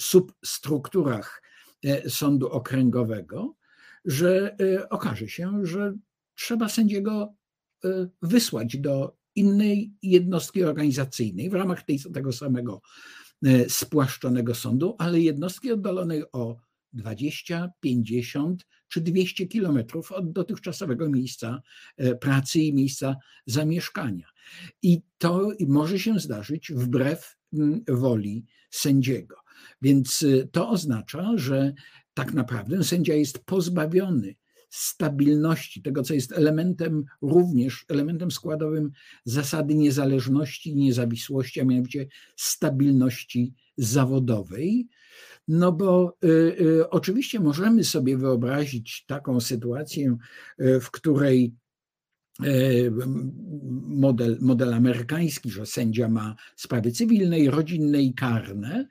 [0.00, 1.42] substrukturach
[2.08, 3.56] sądu okręgowego,
[4.04, 4.56] że
[4.90, 5.94] okaże się, że
[6.34, 7.34] trzeba sędziego
[8.22, 12.80] wysłać do innej jednostki organizacyjnej w ramach tej, tego samego
[13.46, 16.56] E, spłaszczonego sądu, ale jednostki oddalonej o
[16.92, 21.62] 20, 50 czy 200 kilometrów od dotychczasowego miejsca
[21.96, 24.26] e, pracy i miejsca zamieszkania.
[24.82, 27.36] I to może się zdarzyć wbrew
[27.88, 29.36] woli sędziego.
[29.82, 31.72] Więc e, to oznacza, że
[32.14, 34.34] tak naprawdę sędzia jest pozbawiony
[34.70, 38.90] stabilności, tego, co jest elementem również, elementem składowym
[39.24, 44.88] zasady niezależności i niezawisłości, a mianowicie stabilności zawodowej.
[45.48, 46.28] No bo y,
[46.60, 50.16] y, oczywiście możemy sobie wyobrazić taką sytuację,
[50.60, 51.54] y, w której
[53.86, 58.88] model, model amerykański, że sędzia ma sprawy cywilne, rodzinne i karne,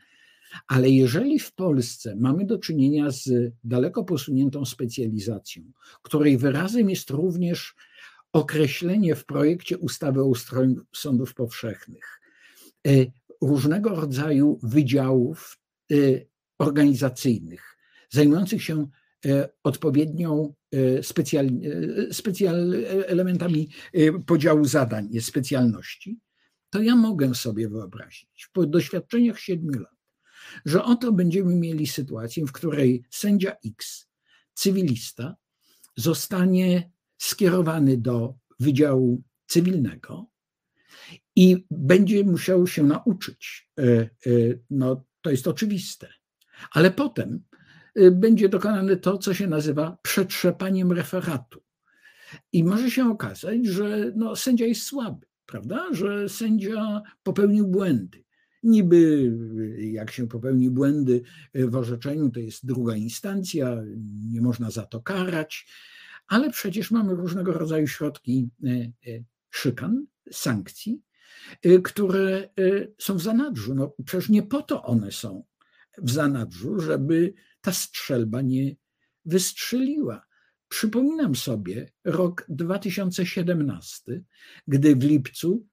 [0.67, 5.63] ale jeżeli w Polsce mamy do czynienia z daleko posuniętą specjalizacją,
[6.01, 7.75] której wyrazem jest również
[8.33, 12.21] określenie w projekcie ustawy o ustroju sądów powszechnych
[13.41, 15.59] różnego rodzaju wydziałów
[16.61, 17.77] organizacyjnych,
[18.09, 18.87] zajmujących się
[19.25, 19.29] y,
[19.63, 20.53] odpowiednią
[21.01, 21.49] specjal,
[22.11, 22.73] specjal
[23.07, 23.69] elementami
[24.25, 26.19] podziału zadań, specjalności,
[26.69, 29.95] to ja mogę sobie wyobrazić po doświadczeniach siedmiu lat,
[30.65, 34.07] że oto będziemy mieli sytuację, w której sędzia X,
[34.53, 35.35] cywilista,
[35.97, 40.31] zostanie skierowany do Wydziału Cywilnego
[41.35, 43.69] i będzie musiał się nauczyć.
[43.79, 44.09] E, e,
[44.69, 46.09] no, to jest oczywiste.
[46.71, 47.43] Ale potem
[47.95, 51.61] e, będzie dokonane to, co się nazywa przetrzepaniem referatu.
[52.51, 55.87] I może się okazać, że no, sędzia jest słaby, prawda?
[55.91, 58.23] Że sędzia popełnił błędy.
[58.63, 59.31] Niby
[59.77, 61.21] jak się popełni błędy
[61.53, 63.83] w orzeczeniu, to jest druga instancja,
[64.31, 65.67] nie można za to karać,
[66.27, 68.49] ale przecież mamy różnego rodzaju środki
[69.49, 71.01] szykan, sankcji,
[71.83, 72.49] które
[72.97, 73.75] są w zanadrzu.
[73.75, 75.43] No, przecież nie po to one są
[75.97, 78.75] w zanadrzu, żeby ta strzelba nie
[79.25, 80.25] wystrzeliła.
[80.67, 84.23] Przypominam sobie rok 2017,
[84.67, 85.67] gdy w lipcu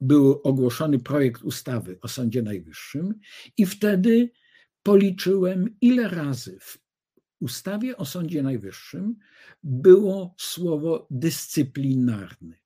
[0.00, 3.14] był ogłoszony projekt ustawy o Sądzie Najwyższym,
[3.56, 4.30] i wtedy
[4.82, 6.78] policzyłem, ile razy w
[7.40, 9.16] ustawie o Sądzie Najwyższym
[9.62, 12.58] było słowo dyscyplinarny.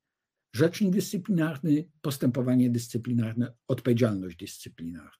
[0.53, 5.20] Rzecznik dyscyplinarny, postępowanie dyscyplinarne, odpowiedzialność dyscyplinarna.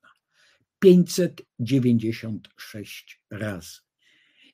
[0.81, 3.79] 596 razy.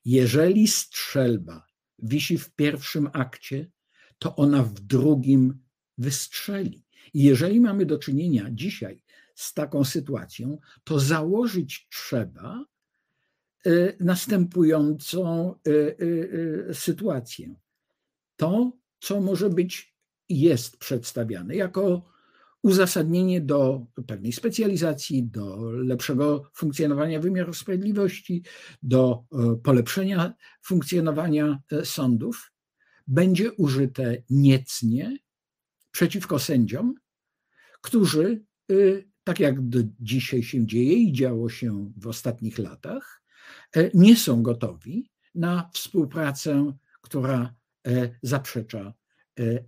[0.05, 1.67] Jeżeli strzelba
[1.99, 3.71] wisi w pierwszym akcie,
[4.19, 5.59] to ona w drugim
[5.99, 6.85] wystrzeli.
[7.15, 9.03] I jeżeli mamy do czynienia dzisiaj
[9.35, 12.65] z taką sytuacją, to założyć trzeba
[13.67, 15.57] e, następującą e,
[16.71, 17.55] e, sytuację.
[18.37, 19.97] To, co może być,
[20.29, 22.16] jest przedstawiane jako
[22.67, 28.43] uzasadnienie do pewnej specjalizacji, do lepszego funkcjonowania wymiaru sprawiedliwości,
[28.83, 29.25] do
[29.63, 32.53] polepszenia funkcjonowania sądów,
[33.07, 35.19] będzie użyte niecnie
[35.91, 36.95] przeciwko sędziom,
[37.81, 43.23] którzy, y, tak jak do dzisiaj się dzieje i działo się w ostatnich latach,
[43.77, 47.55] e, nie są gotowi na współpracę, która
[47.87, 48.95] e, zaprzecza
[49.41, 49.65] e,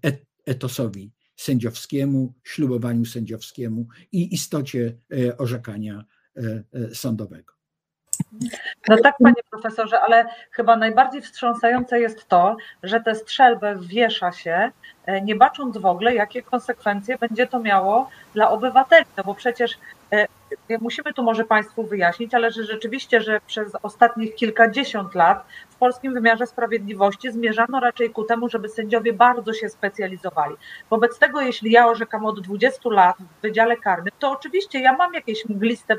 [0.46, 4.96] etosowi sędziowskiemu, ślubowaniu sędziowskiemu i istocie
[5.38, 6.04] orzekania
[6.92, 7.58] sądowego.
[8.88, 14.70] No tak, panie profesorze, ale chyba najbardziej wstrząsające jest to, że tę strzelbę wiesza się,
[15.06, 19.06] e, nie bacząc w ogóle, jakie konsekwencje będzie to miało dla obywateli.
[19.16, 19.78] No bo przecież
[20.12, 20.26] e,
[20.80, 26.14] musimy tu może Państwu wyjaśnić, ale że rzeczywiście, że przez ostatnich kilkadziesiąt lat w polskim
[26.14, 30.54] wymiarze sprawiedliwości zmierzano raczej ku temu, żeby sędziowie bardzo się specjalizowali.
[30.90, 35.14] Wobec tego, jeśli ja orzekam od 20 lat w Wydziale Karnym, to oczywiście ja mam
[35.14, 35.96] jakieś mgliste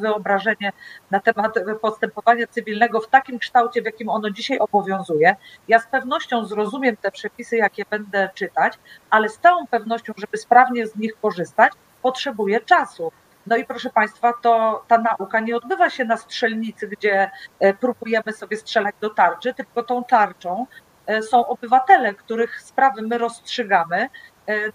[0.00, 0.72] wyobrażenie
[1.10, 5.36] na temat postępowania cywilnego w takim kształcie, w jakim ono dzisiaj obowiązuje.
[5.68, 8.78] Ja z pewnością zrozumiem te przepisy, jakie będę czytać,
[9.10, 13.12] ale z całą pewnością, żeby sprawnie z nich korzystać, potrzebuję czasu.
[13.46, 18.32] No i proszę Państwa, to ta nauka nie odbywa się na strzelnicy, gdzie e, próbujemy
[18.32, 20.66] sobie strzelać do tarczy, tylko tą tarczą
[21.06, 24.08] e, są obywatele, których sprawy my rozstrzygamy,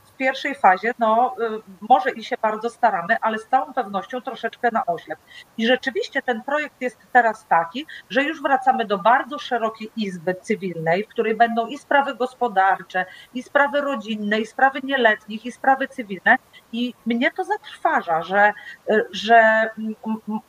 [0.05, 1.49] w pierwszej fazie, no e,
[1.89, 5.19] może i się bardzo staramy, ale z całą pewnością troszeczkę na oślep.
[5.57, 11.03] I rzeczywiście ten projekt jest teraz taki, że już wracamy do bardzo szerokiej izby cywilnej,
[11.03, 16.37] w której będą i sprawy gospodarcze, i sprawy rodzinne, i sprawy nieletnich, i sprawy cywilne.
[16.71, 18.53] I mnie to zatrważa, że,
[18.89, 19.69] e, że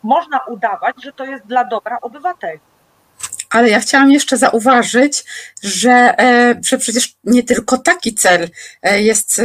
[0.03, 2.61] można udawać, że to jest dla dobra obywateli
[3.51, 5.25] ale ja chciałam jeszcze zauważyć,
[5.63, 8.49] że, e, że przecież nie tylko taki cel
[8.83, 9.43] e, jest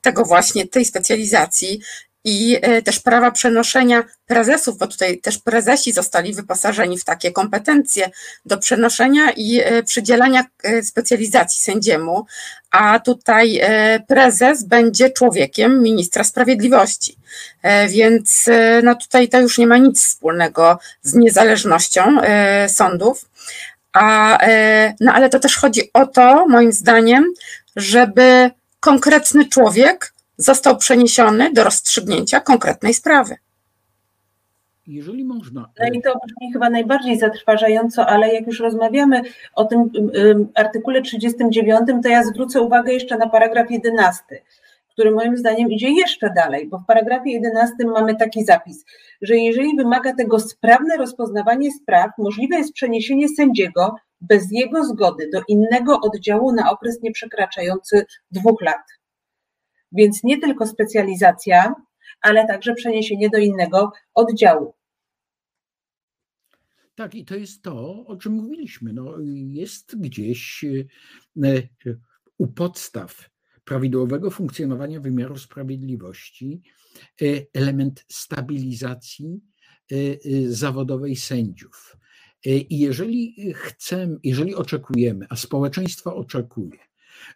[0.00, 1.80] tego właśnie, tej specjalizacji
[2.24, 8.10] i też prawa przenoszenia prezesów, bo tutaj też prezesi zostali wyposażeni w takie kompetencje
[8.44, 10.44] do przenoszenia i przydzielania
[10.82, 12.26] specjalizacji sędziemu,
[12.70, 13.60] a tutaj
[14.08, 17.16] prezes będzie człowiekiem ministra sprawiedliwości.
[17.88, 18.46] Więc
[18.82, 22.16] no tutaj to już nie ma nic wspólnego z niezależnością
[22.68, 23.24] sądów.
[23.92, 24.38] A,
[25.00, 27.24] no ale to też chodzi o to, moim zdaniem,
[27.76, 28.50] żeby
[28.80, 33.36] konkretny człowiek został przeniesiony do rozstrzygnięcia konkretnej sprawy.
[34.86, 35.70] Jeżeli można.
[35.80, 39.22] No i to brzmi chyba najbardziej zatrważająco, ale jak już rozmawiamy
[39.54, 39.90] o tym
[40.54, 44.24] artykule 39, to ja zwrócę uwagę jeszcze na paragraf 11
[44.94, 48.84] który moim zdaniem idzie jeszcze dalej, bo w paragrafie 11 mamy taki zapis,
[49.22, 55.40] że jeżeli wymaga tego sprawne rozpoznawanie spraw, możliwe jest przeniesienie sędziego bez jego zgody do
[55.48, 58.82] innego oddziału na okres nieprzekraczający dwóch lat.
[59.94, 61.74] Więc nie tylko specjalizacja,
[62.20, 64.74] ale także przeniesienie do innego oddziału.
[66.94, 68.92] Tak, i to jest to, o czym mówiliśmy.
[68.92, 69.14] No,
[69.46, 70.64] jest gdzieś
[71.44, 71.62] e,
[72.38, 73.30] u podstaw
[73.64, 76.62] prawidłowego funkcjonowania wymiaru sprawiedliwości
[77.22, 77.24] e,
[77.54, 79.40] element stabilizacji
[79.92, 79.96] e,
[80.46, 81.96] zawodowej sędziów.
[82.46, 86.78] I jeżeli chcemy, jeżeli oczekujemy, a społeczeństwo oczekuje,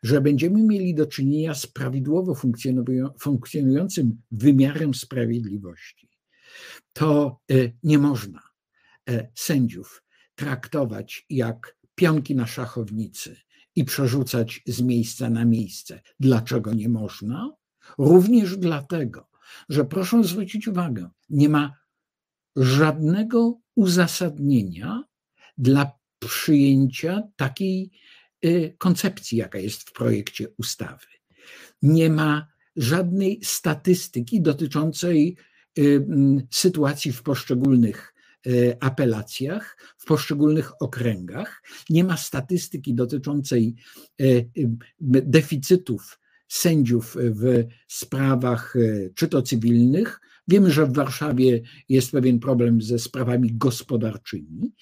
[0.03, 2.35] że będziemy mieli do czynienia z prawidłowo
[3.21, 6.11] funkcjonującym wymiarem sprawiedliwości,
[6.93, 8.43] to e, nie można
[9.11, 10.03] e, sędziów
[10.35, 13.37] traktować jak pionki na szachownicy
[13.75, 16.01] i przerzucać z miejsca na miejsce.
[16.21, 17.53] Dlaczego nie można?
[17.99, 19.29] Również dlatego,
[19.69, 21.73] że proszę zwrócić uwagę, nie ma
[22.57, 25.05] żadnego uzasadnienia
[25.59, 27.91] dla przyjęcia takiej
[28.79, 31.07] koncepcji, jaka jest w projekcie ustawy.
[31.83, 35.37] Nie ma żadnej statystyki dotyczącej
[35.79, 36.07] y,
[36.51, 38.15] sytuacji w poszczególnych
[38.47, 41.63] y, apelacjach, w poszczególnych okręgach.
[41.91, 43.75] Nie ma statystyki dotyczącej
[45.01, 46.19] deficytów
[46.49, 48.75] sędziów w sprawach
[49.15, 54.75] czy to cywilnych, Wiemy, że w Warszawie jest pewien problem ze sprawami gospodarczymi,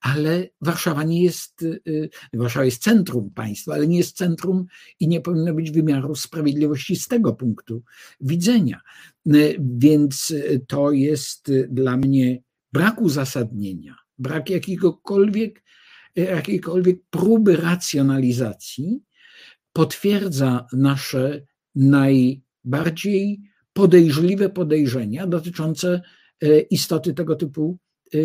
[0.00, 4.66] ale Warszawa nie jest, y, Warszawa jest centrum państwa, ale nie jest centrum
[5.00, 7.82] i nie powinno być wymiaru sprawiedliwości z tego punktu
[8.20, 8.80] widzenia.
[9.34, 10.34] Y, więc
[10.66, 12.42] to jest dla mnie
[12.72, 15.64] brak uzasadnienia, brak jakiegokolwiek,
[16.16, 19.02] jakiejkolwiek próby racjonalizacji
[19.72, 26.00] potwierdza nasze najbardziej podejrzliwe podejrzenia dotyczące
[26.42, 27.78] e, istoty tego typu
[28.14, 28.18] e,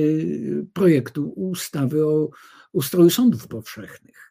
[0.74, 2.30] projektu ustawy o
[2.72, 4.25] ustroju sądów powszechnych.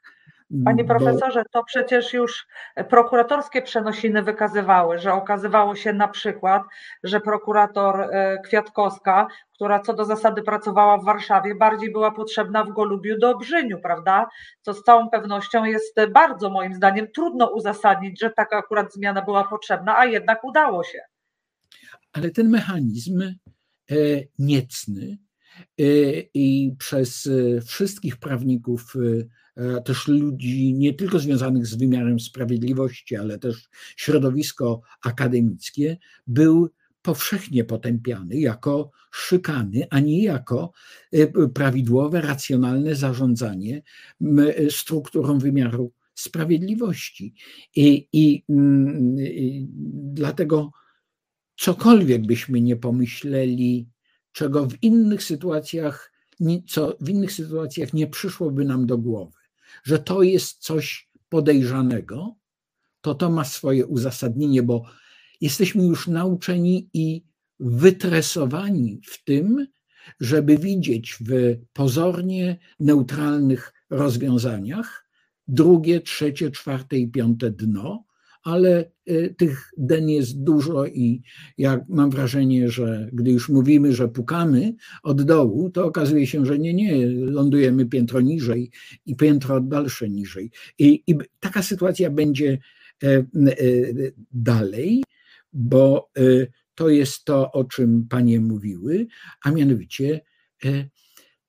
[0.64, 2.46] Panie profesorze, to przecież już
[2.88, 6.62] prokuratorskie przenosiny wykazywały, że okazywało się na przykład,
[7.04, 12.72] że prokurator e, Kwiatkowska, która co do zasady pracowała w Warszawie, bardziej była potrzebna w
[12.72, 14.28] Golubiu do Brzyniu, prawda?
[14.62, 19.44] Co z całą pewnością jest bardzo moim zdaniem trudno uzasadnić, że taka akurat zmiana była
[19.44, 20.98] potrzebna, a jednak udało się.
[22.12, 23.94] Ale ten mechanizm e,
[24.38, 25.18] niecny
[25.80, 25.84] e,
[26.34, 27.28] i przez
[27.66, 29.43] wszystkich prawników E,
[29.84, 35.96] też ludzi nie tylko związanych z wymiarem sprawiedliwości, ale też środowisko akademickie,
[36.26, 36.70] był
[37.02, 40.72] powszechnie potępiany jako szykany, a nie jako
[41.12, 43.82] e, prawidłowe, racjonalne zarządzanie
[44.70, 47.34] strukturą wymiaru sprawiedliwości.
[47.76, 48.44] I, i,
[49.18, 50.70] i dlatego
[51.56, 53.88] cokolwiek byśmy nie pomyśleli,
[54.32, 56.12] czego w innych sytuacjach,
[56.68, 59.43] co w innych sytuacjach nie przyszłoby nam do głowy,
[59.82, 62.34] że to jest coś podejrzanego,
[63.00, 64.84] to to ma swoje uzasadnienie, bo
[65.40, 67.24] jesteśmy już nauczeni i
[67.60, 69.66] wytresowani w tym,
[70.20, 75.04] żeby widzieć w pozornie neutralnych rozwiązaniach
[75.48, 78.04] drugie, trzecie, czwarte i piąte dno,
[78.44, 81.22] ale y, tych den jest dużo i
[81.58, 86.58] ja mam wrażenie, że gdy już mówimy, że pukamy od dołu, to okazuje się, że
[86.58, 88.70] nie, nie, lądujemy piętro niżej
[89.06, 90.50] i piętro dalsze niżej.
[90.78, 92.58] I, i taka sytuacja będzie
[93.02, 93.24] e, e,
[94.32, 95.04] dalej,
[95.52, 96.22] bo e,
[96.74, 99.06] to jest to, o czym panie mówiły,
[99.44, 100.20] a mianowicie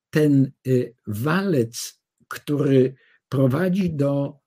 [0.10, 0.52] ten
[1.08, 2.96] walec, który
[3.30, 4.40] prowadzi do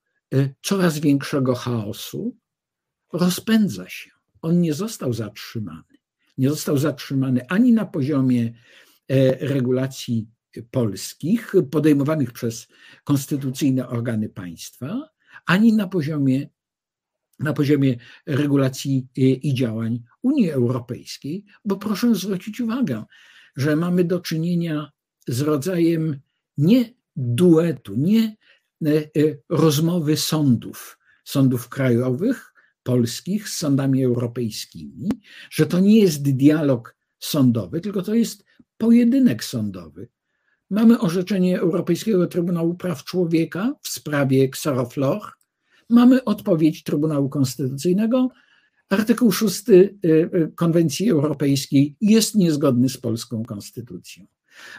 [0.63, 2.37] coraz większego chaosu,
[3.13, 4.11] rozpędza się.
[4.43, 5.99] On nie został zatrzymany.
[6.39, 8.55] Nie został zatrzymany ani na poziomie
[9.09, 10.29] e, regulacji
[10.71, 12.69] polskich podejmowanych przez
[13.05, 15.09] konstytucyjne organy państwa,
[15.47, 16.49] ani na poziomie
[17.39, 23.05] na poziomie regulacji i działań Unii Europejskiej, bo proszę zwrócić uwagę,
[23.57, 24.91] że mamy do czynienia
[25.29, 26.21] z rodzajem
[26.57, 28.37] nie duetu, nie
[29.49, 32.53] rozmowy sądów, sądów krajowych,
[32.83, 35.09] polskich z sądami europejskimi,
[35.51, 38.45] że to nie jest dialog sądowy, tylko to jest
[38.79, 40.09] pojedynek sądowy.
[40.71, 45.21] Mamy orzeczenie Europejskiego Trybunału Praw Człowieka w sprawie Xaroflor,
[45.91, 48.29] mamy odpowiedź Trybunału Konstytucyjnego.
[48.89, 54.27] Artykuł 6 y, y, Konwencji Europejskiej jest niezgodny z polską konstytucją.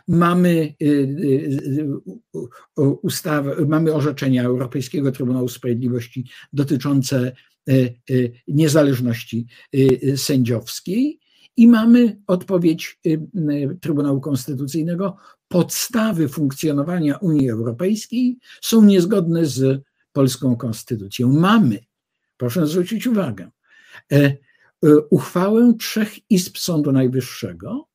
[0.08, 1.90] Mamy y,
[3.02, 7.32] ustawę, mamy orzeczenia Europejskiego Trybunału Sprawiedliwości dotyczące
[8.48, 9.48] niezależności
[10.16, 11.20] sędziowskiej
[11.58, 13.00] i mamy odpowiedź
[13.82, 15.18] Trybunału Konstytucyjnego.
[15.48, 21.34] Podstawy funkcjonowania Unii Europejskiej są niezgodne z polską konstytucją.
[21.34, 21.80] Mamy,
[22.38, 23.50] proszę zwrócić uwagę,
[24.12, 24.38] e, e,
[25.10, 27.89] uchwałę trzech izb Sądu Najwyższego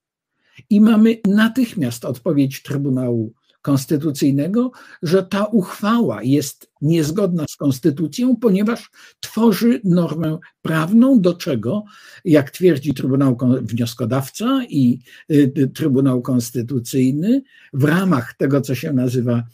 [0.71, 3.33] i mamy natychmiast odpowiedź Trybunału
[3.63, 4.71] Konstytucyjnego,
[5.03, 8.91] że ta uchwała jest niezgodna z konstytucją, ponieważ
[9.21, 11.85] tworzy normę prawną, do czego,
[12.25, 14.99] jak twierdzi Trybunał Wnioskodawca i
[15.31, 17.43] y, Trybunał Konstytucyjny,
[17.73, 19.45] w ramach tego, co się nazywa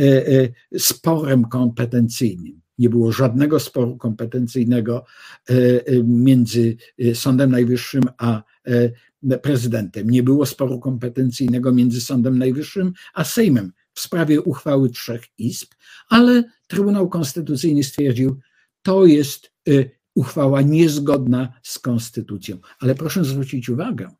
[0.00, 2.60] E, e, sporem kompetencyjnym.
[2.78, 5.04] Nie było żadnego sporu kompetencyjnego
[5.48, 5.54] e,
[6.04, 6.76] między
[7.14, 8.42] Sądem Najwyższym a
[9.42, 10.10] prezydentem.
[10.10, 15.68] Nie było sporu kompetencyjnego między Sądem Najwyższym a Sejmem w sprawie uchwały trzech izb,
[16.08, 18.40] ale Trybunał Konstytucyjny stwierdził,
[18.82, 19.52] to jest
[20.14, 22.58] uchwała niezgodna z konstytucją.
[22.80, 24.10] Ale proszę zwrócić uwagę,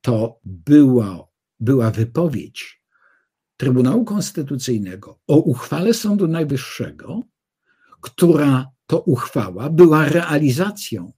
[0.00, 1.28] to była,
[1.60, 2.82] była wypowiedź
[3.56, 7.22] Trybunału Konstytucyjnego o uchwale Sądu Najwyższego,
[8.00, 11.12] która to uchwała była realizacją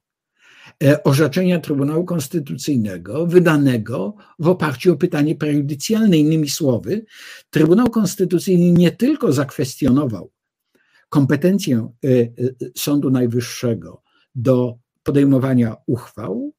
[1.05, 6.18] orzeczenia Trybunału Konstytucyjnego wydanego w oparciu o pytanie prejudycjalne.
[6.18, 7.05] Innymi słowy,
[7.51, 10.33] Trybunał Konstytucyjny nie tylko zakwestionował
[11.11, 12.28] kompetencję e, e,
[12.76, 14.03] Sądu Najwyższego
[14.35, 16.53] do podejmowania uchwał,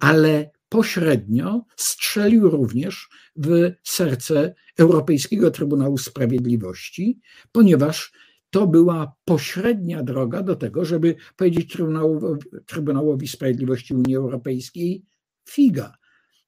[0.00, 7.20] ale pośrednio strzelił również w serce Europejskiego Trybunału Sprawiedliwości,
[7.52, 8.12] ponieważ
[8.50, 15.04] to była pośrednia droga do tego, żeby powiedzieć Trybunałowi, Trybunałowi Sprawiedliwości Unii Europejskiej:
[15.48, 15.94] figa,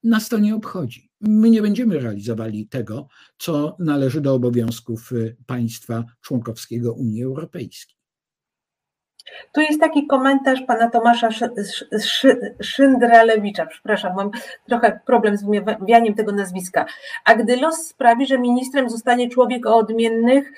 [0.05, 1.11] nas to nie obchodzi.
[1.21, 5.11] My nie będziemy realizowali tego, co należy do obowiązków
[5.47, 7.97] państwa członkowskiego Unii Europejskiej.
[9.55, 11.29] Tu jest taki komentarz pana Tomasza
[12.61, 14.31] Szyndralewicza, przepraszam, mam
[14.69, 16.87] trochę problem z wymawianiem tego nazwiska.
[17.25, 20.53] A gdy los sprawi, że ministrem zostanie człowiek o odmiennych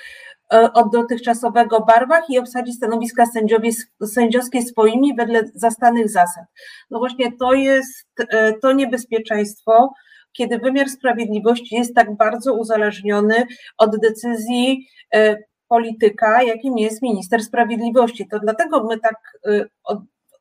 [0.75, 3.25] od dotychczasowego barwach i obsadzi stanowiska
[4.07, 6.45] sędziowskie swoimi wedle zastanych zasad.
[6.91, 9.93] No właśnie to jest e, to niebezpieczeństwo,
[10.33, 13.47] kiedy wymiar sprawiedliwości jest tak bardzo uzależniony
[13.79, 15.37] od decyzji e,
[15.69, 18.29] polityka, jakim jest minister sprawiedliwości.
[18.29, 19.17] To dlatego my tak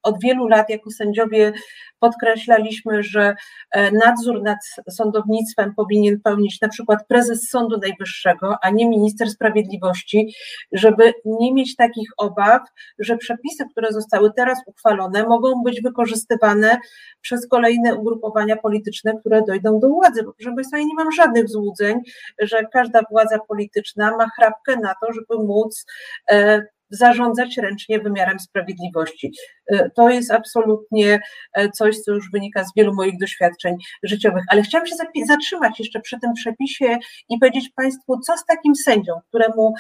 [0.04, 1.54] od, wielu lat jako sędziowie
[2.00, 3.36] podkreślaliśmy, że
[3.72, 4.58] e, nadzór nad
[4.90, 10.34] sądownictwem powinien pełnić na przykład prezes Sądu Najwyższego, a nie minister sprawiedliwości,
[10.72, 12.62] żeby nie mieć takich obaw,
[13.00, 16.78] że przepisy, które zostały teraz uchwalone, mogą być wykorzystywane
[17.22, 20.24] przez kolejne ugrupowania polityczne, które dojdą do władzy.
[20.24, 22.00] Bo proszę Państwa, ja nie mam żadnych złudzeń,
[22.42, 25.86] że każda władza polityczna ma chrapkę na to, żeby móc
[26.32, 26.62] e,
[26.94, 29.32] zarządzać ręcznie wymiarem sprawiedliwości.
[29.68, 31.20] E, to jest absolutnie
[31.54, 34.44] e, coś, co już wynika z wielu moich doświadczeń życiowych.
[34.50, 34.96] Ale chciałam się
[35.28, 36.98] zatrzymać jeszcze przy tym przepisie
[37.30, 39.74] i powiedzieć Państwu, co z takim sędzią, któremu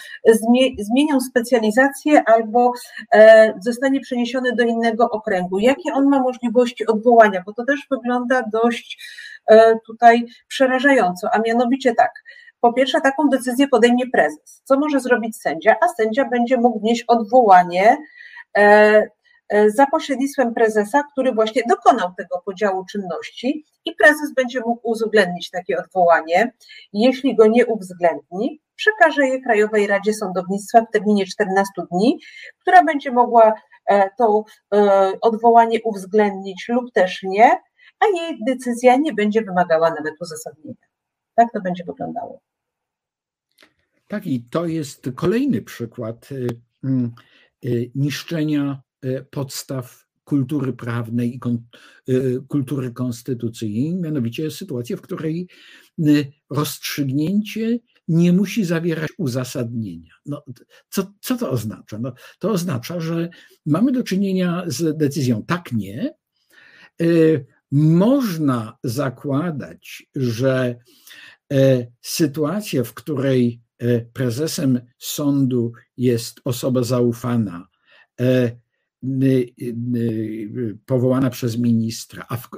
[0.79, 2.71] zmienią specjalizację albo
[3.13, 5.59] e, zostanie przeniesiony do innego okręgu.
[5.59, 8.97] Jakie on ma możliwości odwołania, bo to też wygląda dość
[9.87, 12.11] tutaj przerażająco, a mianowicie tak.
[12.63, 14.61] Po pierwsze, taką decyzję podejmie prezes.
[14.63, 15.75] Co może zrobić sędzia?
[15.81, 17.97] A sędzia będzie mógł wnieść odwołanie
[18.57, 18.61] e,
[19.49, 25.49] e, za pośrednictwem prezesa, który właśnie dokonał tego podziału czynności i prezes będzie mógł uwzględnić
[25.49, 26.51] takie odwołanie.
[26.93, 32.19] Jeśli go nie uwzględni, przekaże je Krajowej Radzie Sądownictwa w terminie 14 dni,
[32.61, 33.53] która będzie mogła
[33.89, 34.43] e, to
[35.21, 37.51] odwołanie uwzględnić lub też nie,
[37.99, 40.87] a jej decyzja nie będzie wymagała nawet uzasadnienia.
[41.35, 42.52] Tak to będzie wyglądało.
[44.13, 46.47] Tak, i to jest kolejny przykład y,
[46.83, 47.11] mm,
[47.65, 51.39] y, niszczenia y, podstaw kultury prawnej i
[52.47, 55.47] kultury konstytucyjnej, mianowicie sytuacja, w której
[56.49, 60.13] rozstrzygnięcie nie musi zawierać uzasadnienia.
[60.25, 60.43] No,
[60.89, 61.99] co, co to oznacza?
[61.99, 63.29] No, to oznacza, że
[63.65, 66.13] mamy do czynienia z decyzją tak, nie.
[67.71, 70.75] Można zakładać, że
[71.53, 73.62] e, sytuacja, w której
[74.13, 77.67] prezesem sądu jest osoba zaufana,
[78.19, 78.51] e,
[80.85, 82.49] powołana przez ministra, a w,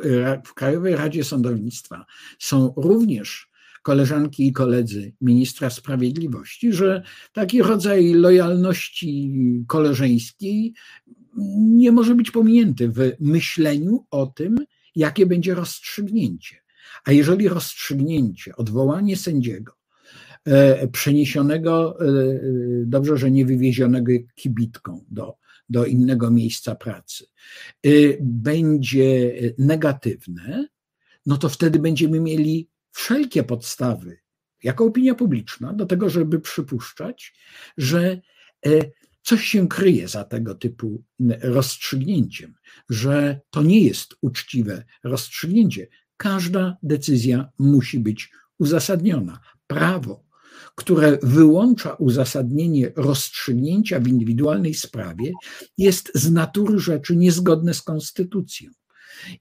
[0.45, 2.05] w Krajowej Radzie Sądownictwa
[2.39, 3.49] są również
[3.86, 7.03] koleżanki i koledzy ministra sprawiedliwości, że
[7.34, 9.34] taki rodzaj lojalności
[9.67, 10.73] koleżeńskiej
[11.57, 14.57] nie może być pominięty w myśleniu o tym,
[14.95, 16.55] jakie będzie rozstrzygnięcie.
[17.03, 19.84] A jeżeli rozstrzygnięcie, odwołanie sędziego, e,
[20.91, 22.05] przeniesionego, e,
[22.85, 25.37] dobrze, że nie wywiezionego kibitką do,
[25.69, 27.25] do innego miejsca pracy,
[27.83, 27.89] e,
[28.21, 30.67] będzie negatywne,
[31.25, 34.17] no to wtedy będziemy mieli wszelkie podstawy,
[34.63, 37.33] jako opinia publiczna, do tego, żeby przypuszczać,
[37.77, 38.21] że
[39.25, 41.03] coś się kryje za tego typu
[41.41, 42.53] rozstrzygnięciem,
[42.89, 45.87] że to nie jest uczciwe rozstrzygnięcie.
[46.17, 49.39] Każda decyzja musi być uzasadniona.
[49.67, 50.24] Prawo,
[50.76, 55.32] które wyłącza uzasadnienie rozstrzygnięcia w indywidualnej sprawie,
[55.78, 58.71] jest z natury rzeczy niezgodne z konstytucją.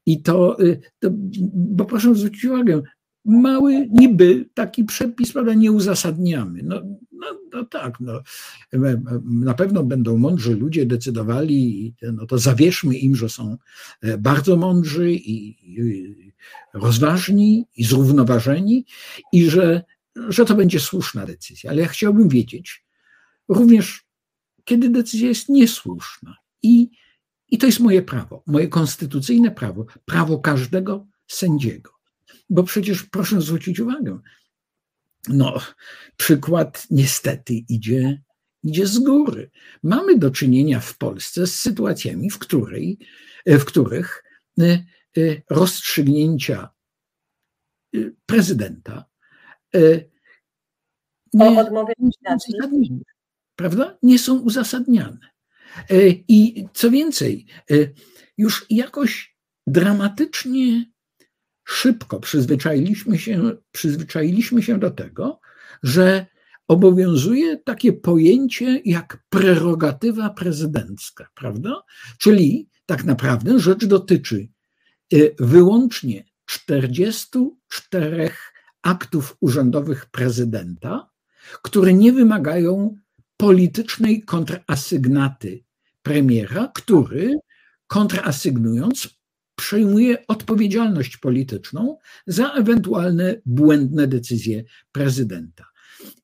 [0.06, 1.08] I to, y, to
[1.54, 2.82] bo proszę zwrócić uwagę,
[3.24, 6.60] mały niby taki przepis, prawda, nie uzasadniamy.
[6.62, 6.82] No,
[7.12, 8.20] no, no, tak, no.
[9.22, 13.56] na pewno będą mądrzy ludzie decydowali, no to zawierzmy im, że są
[14.00, 15.56] e, bardzo mądrzy i
[16.74, 18.86] rozważni i zrównoważeni
[19.32, 19.82] i że,
[20.28, 21.70] że to będzie słuszna decyzja.
[21.70, 22.84] Ale ja chciałbym wiedzieć
[23.48, 24.06] również,
[24.64, 26.90] kiedy decyzja jest niesłuszna i,
[27.48, 31.90] i to jest moje prawo, moje konstytucyjne prawo, prawo każdego sędziego.
[32.50, 34.18] Bo przecież proszę zwrócić uwagę,
[35.28, 35.60] no,
[36.16, 38.22] przykład niestety idzie,
[38.62, 39.50] idzie z góry.
[39.82, 42.98] Mamy do czynienia w Polsce z sytuacjami, w, której,
[43.46, 44.24] w których
[44.58, 44.84] e, e,
[45.50, 46.68] rozstrzygnięcia
[47.94, 49.04] e, prezydenta
[51.34, 53.00] nie,
[53.56, 53.98] prawda?
[54.02, 55.30] nie są uzasadniane.
[56.28, 57.46] I co więcej,
[58.38, 60.84] już jakoś dramatycznie
[61.64, 65.40] szybko przyzwyczailiśmy się, przyzwyczailiśmy się do tego,
[65.82, 66.26] że
[66.68, 71.82] obowiązuje takie pojęcie jak prerogatywa prezydencka, prawda?
[72.18, 74.48] Czyli tak naprawdę rzecz dotyczy
[75.12, 78.30] y, wyłącznie 44
[78.84, 81.10] aktów urzędowych prezydenta,
[81.62, 82.96] które nie wymagają
[83.36, 85.64] politycznej kontrasygnaty
[86.02, 87.38] premiera, który
[87.86, 89.08] kontrasygnując
[89.56, 95.64] przejmuje odpowiedzialność polityczną za ewentualne błędne decyzje prezydenta.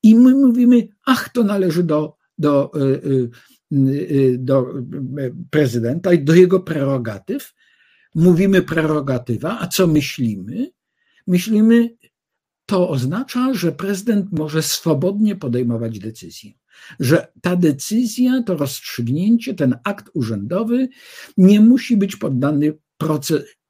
[0.03, 3.29] I my mówimy, ach, to należy do, do, y,
[3.71, 4.73] y, y, do
[5.49, 7.53] prezydenta i do jego prerogatyw.
[8.15, 10.71] Mówimy prerogatywa, a co myślimy?
[11.27, 11.89] Myślimy,
[12.71, 16.51] to oznacza, że prezydent może swobodnie podejmować decyzje.
[16.99, 20.89] Że ta decyzja, to rozstrzygnięcie, ten akt urzędowy
[21.37, 22.73] nie musi być poddany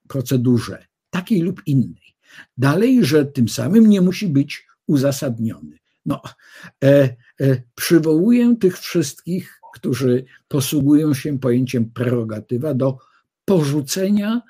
[0.07, 2.15] procedurze takiej lub innej.
[2.57, 5.77] Dalej, że tym samym nie musi być uzasadniony.
[6.05, 6.21] No,
[6.83, 12.97] e, e, przywołuję tych wszystkich, którzy posługują się pojęciem prerogatywa do
[13.45, 14.41] porzucenia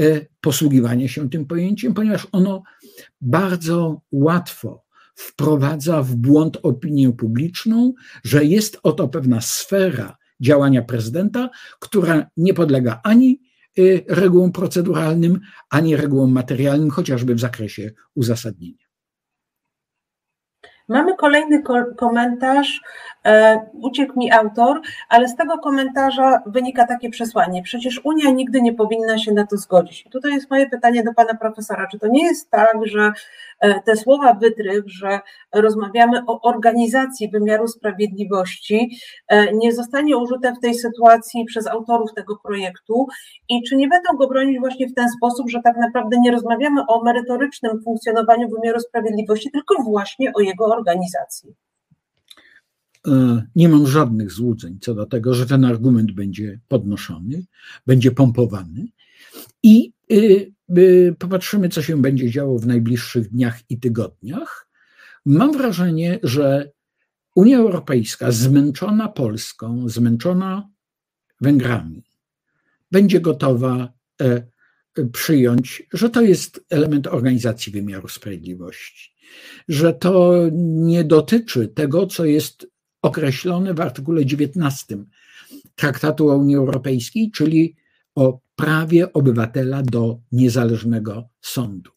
[0.00, 2.62] e, posługiwania się tym pojęciem, ponieważ ono
[3.20, 4.84] bardzo łatwo
[5.14, 7.94] wprowadza w błąd opinię publiczną,
[8.24, 13.40] że jest oto pewna sfera działania prezydenta, która nie podlega ani
[13.78, 15.40] Y, regułom proceduralnym,
[15.70, 18.85] ani regułom materialnym, chociażby w zakresie uzasadnienia.
[20.88, 21.62] Mamy kolejny
[21.96, 22.80] komentarz,
[23.24, 27.62] e, uciekł mi autor, ale z tego komentarza wynika takie przesłanie.
[27.62, 30.06] Przecież Unia nigdy nie powinna się na to zgodzić.
[30.06, 31.86] I tutaj jest moje pytanie do pana profesora.
[31.90, 33.12] Czy to nie jest tak, że
[33.60, 35.20] e, te słowa wytrych, że
[35.54, 42.36] rozmawiamy o organizacji wymiaru sprawiedliwości, e, nie zostanie użyte w tej sytuacji przez autorów tego
[42.36, 43.06] projektu
[43.48, 46.86] i czy nie będą go bronić właśnie w ten sposób, że tak naprawdę nie rozmawiamy
[46.88, 51.54] o merytorycznym funkcjonowaniu wymiaru sprawiedliwości, tylko właśnie o jego organizacji.
[53.06, 57.44] E, nie mam żadnych złudzeń co do tego, że ten argument będzie podnoszony,
[57.86, 58.86] będzie pompowany
[59.62, 64.68] i y, y, popatrzymy, co się będzie działo w najbliższych dniach i tygodniach.
[65.24, 66.70] Mam wrażenie, że
[67.34, 70.68] Unia Europejska, zmęczona Polską, zmęczona
[71.40, 72.04] Węgrami,
[72.90, 74.42] będzie gotowa e,
[75.12, 79.15] przyjąć, że to jest element organizacji wymiaru sprawiedliwości,
[79.68, 82.66] że to nie dotyczy tego, co jest
[83.02, 84.96] określone w artykule 19
[85.74, 87.76] Traktatu o Unii Europejskiej, czyli
[88.14, 91.90] o prawie obywatela do niezależnego sądu.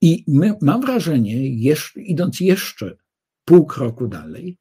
[0.00, 2.96] I my, mam wrażenie, jeszcze, idąc jeszcze
[3.44, 4.58] pół kroku dalej,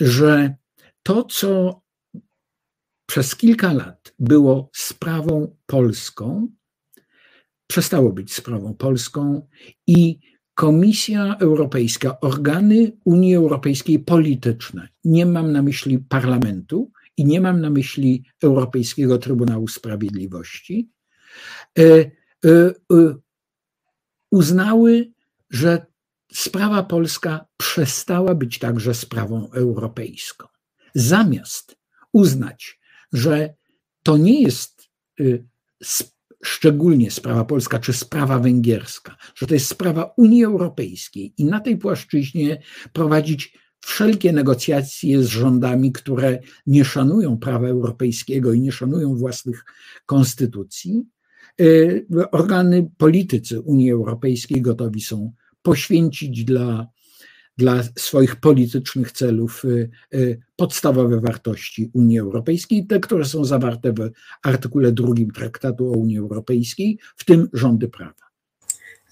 [0.00, 0.54] że
[1.02, 1.82] to, co
[3.06, 6.48] przez kilka lat było sprawą polską,
[7.66, 9.48] przestało być sprawą polską
[9.86, 10.18] i
[10.58, 17.70] Komisja Europejska, organy Unii Europejskiej polityczne, nie mam na myśli parlamentu i nie mam na
[17.70, 20.90] myśli Europejskiego Trybunału Sprawiedliwości,
[21.78, 22.10] e, e,
[22.44, 23.14] e,
[24.30, 25.12] uznały,
[25.50, 25.86] że
[26.32, 30.46] sprawa polska przestała być także sprawą europejską.
[30.94, 31.76] Zamiast
[32.12, 32.80] uznać,
[33.12, 33.54] że
[34.02, 34.90] to nie jest
[36.44, 41.76] szczególnie sprawa polska czy sprawa węgierska, że to jest sprawa Unii Europejskiej i na tej
[41.76, 42.62] płaszczyźnie
[42.92, 49.64] prowadzić wszelkie negocjacje z rządami, które nie szanują prawa europejskiego i nie szanują własnych
[50.06, 51.04] konstytucji.
[51.60, 55.32] Y, organy politycy Unii Europejskiej gotowi są
[55.62, 56.88] poświęcić dla
[57.58, 64.10] dla swoich politycznych celów y, y, podstawowe wartości Unii Europejskiej, te, które są zawarte w
[64.42, 68.28] artykule drugim Traktatu o Unii Europejskiej, w tym rządy prawa.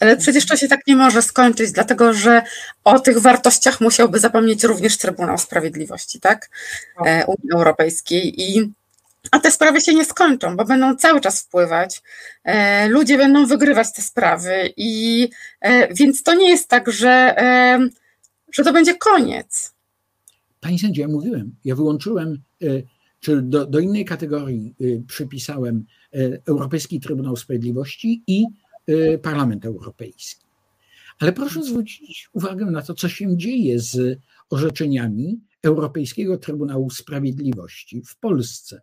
[0.01, 2.42] Ale przecież to się tak nie może skończyć, dlatego że
[2.84, 6.51] o tych wartościach musiałby zapomnieć również Trybunał Sprawiedliwości, tak?
[7.07, 8.42] E, Unii Europejskiej.
[8.42, 8.72] I,
[9.30, 12.03] a te sprawy się nie skończą, bo będą cały czas wpływać.
[12.44, 14.72] E, ludzie będą wygrywać te sprawy.
[14.76, 15.28] I
[15.61, 17.34] e, więc to nie jest tak, że
[18.57, 19.74] że to będzie koniec.
[20.61, 22.66] Pani sędzia, ja mówiłem, ja wyłączyłem, e,
[23.20, 25.84] czy do, do innej kategorii e, przypisałem
[26.14, 28.44] e, Europejski Trybunał Sprawiedliwości i
[29.22, 30.46] Parlament Europejski.
[31.18, 34.18] Ale proszę zwrócić uwagę na to, co się dzieje z
[34.50, 38.80] orzeczeniami Europejskiego Trybunału Sprawiedliwości w Polsce.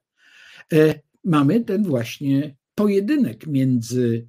[1.23, 4.27] Mamy ten właśnie pojedynek między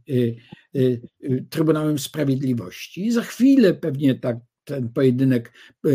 [1.50, 3.10] Trybunałem Sprawiedliwości.
[3.10, 5.52] Za chwilę pewnie tak ten pojedynek,
[5.84, 5.90] e,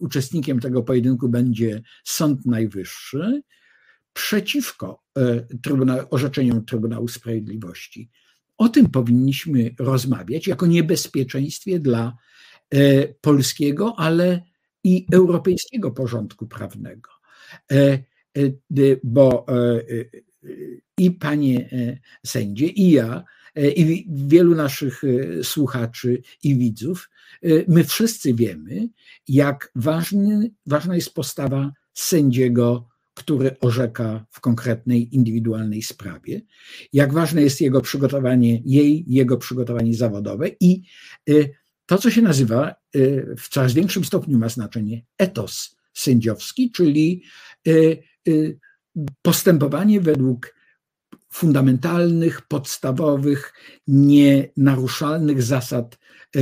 [0.00, 3.42] uczestnikiem tego pojedynku będzie Sąd Najwyższy
[4.12, 8.10] przeciwko e, Trybunał, orzeczeniom Trybunału Sprawiedliwości.
[8.58, 12.16] O tym powinniśmy rozmawiać jako niebezpieczeństwie dla
[12.70, 14.42] e, polskiego, ale
[14.84, 17.10] i europejskiego porządku prawnego.
[19.04, 19.46] Bo
[20.98, 21.70] i panie
[22.24, 23.24] sędzie, i ja
[23.54, 27.11] E, i wielu naszych e, słuchaczy i widzów, e,
[27.68, 28.88] my wszyscy wiemy,
[29.28, 36.40] jak ważny, ważna jest postawa sędziego, który orzeka w konkretnej, indywidualnej sprawie,
[36.92, 40.82] jak ważne jest jego przygotowanie, jej, jego przygotowanie zawodowe i
[41.86, 42.74] to, co się nazywa,
[43.38, 47.22] w coraz większym stopniu ma znaczenie etos sędziowski, czyli
[49.22, 50.54] postępowanie według
[51.32, 53.52] fundamentalnych, podstawowych,
[53.86, 55.98] nienaruszalnych zasad
[56.36, 56.40] e,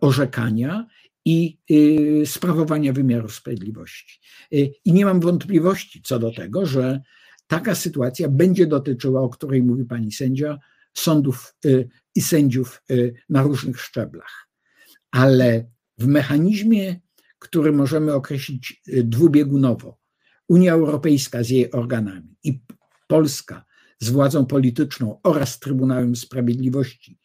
[0.00, 0.86] orzekania
[1.24, 1.58] i
[2.22, 4.20] e, sprawowania wymiaru sprawiedliwości.
[4.52, 7.00] E, I nie mam wątpliwości co do tego, że
[7.46, 10.58] taka sytuacja będzie dotyczyła, o której mówi pani sędzia,
[10.94, 11.56] sądów
[12.14, 12.82] i sędziów
[13.28, 14.48] na różnych szczeblach.
[15.10, 17.00] Ale w mechanizmie,
[17.38, 19.98] który możemy określić dwubiegunowo,
[20.48, 22.60] Unia Europejska z jej organami i
[23.08, 23.64] Polska
[24.00, 27.18] z władzą polityczną oraz Trybunałem Sprawiedliwości,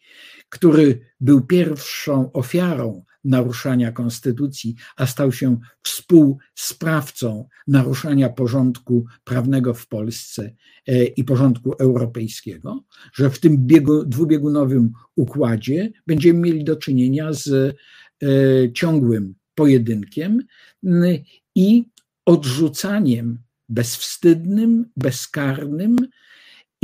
[0.56, 10.56] który był pierwszą ofiarą naruszania konstytucji, a stał się współsprawcą naruszania porządku prawnego w Polsce
[10.88, 12.84] e, i porządku europejskiego,
[13.14, 17.74] że w tym biegu, dwubiegunowym układzie będziemy mieli do czynienia z e,
[18.74, 20.43] ciągłym pojedynkiem
[21.56, 21.89] i
[22.26, 23.39] odrzucaniem
[23.70, 25.95] bezwstydnym, bezkarnym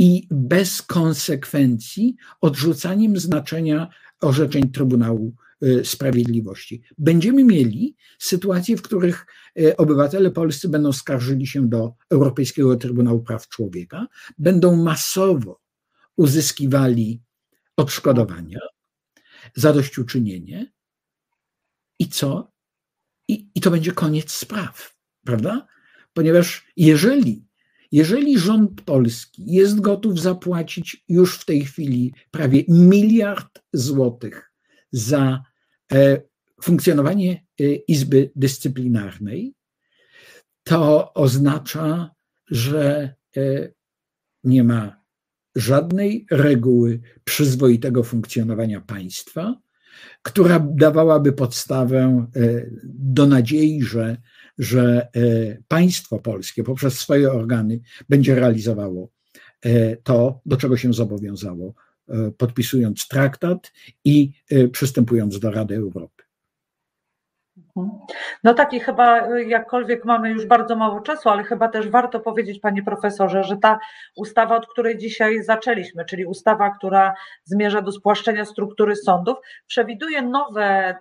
[0.02, 3.88] i bez konsekwencji odrzucaniem znaczenia
[4.20, 6.82] orzeczeń Trybunału y, Sprawiedliwości.
[6.98, 9.26] Będziemy mieli sytuacje, w których
[9.58, 14.06] y, obywatele polscy będą skarżyli się do Europejskiego Trybunału Praw Człowieka,
[14.38, 15.60] będą masowo
[16.16, 17.22] uzyskiwali
[17.76, 18.60] odszkodowania,
[19.54, 20.72] zadośćuczynienie
[21.98, 22.52] i co?
[23.28, 25.66] I, I to będzie koniec spraw, prawda?
[26.12, 27.51] Ponieważ jeżeli
[27.92, 34.52] jeżeli rząd polski jest gotów zapłacić już w tej chwili prawie miliard złotych
[34.92, 35.42] za
[35.92, 36.22] e,
[36.62, 39.54] funkcjonowanie e, Izby Dyscyplinarnej,
[40.64, 42.10] to oznacza,
[42.50, 43.72] że e,
[44.44, 45.02] nie ma
[45.56, 49.60] żadnej reguły przyzwoitego funkcjonowania państwa,
[50.22, 52.26] która dawałaby podstawę
[52.84, 54.16] do nadziei, że,
[54.62, 59.08] że e, państwo polskie poprzez swoje organy będzie realizowało
[59.62, 61.74] e, to, do czego się zobowiązało,
[62.38, 63.72] podpisując traktat
[64.04, 64.32] i
[64.72, 66.24] przystępując do Rady Europy.
[68.44, 72.20] No tak i chyba y, jakkolwiek mamy już bardzo mało czasu, ale chyba też warto
[72.20, 73.78] powiedzieć, panie profesorze, że ta
[74.16, 77.14] ustawa, od której dzisiaj zaczęliśmy, czyli ustawa, która
[77.44, 80.96] zmierza do spłaszczenia struktury sądów, przewiduje nowe y,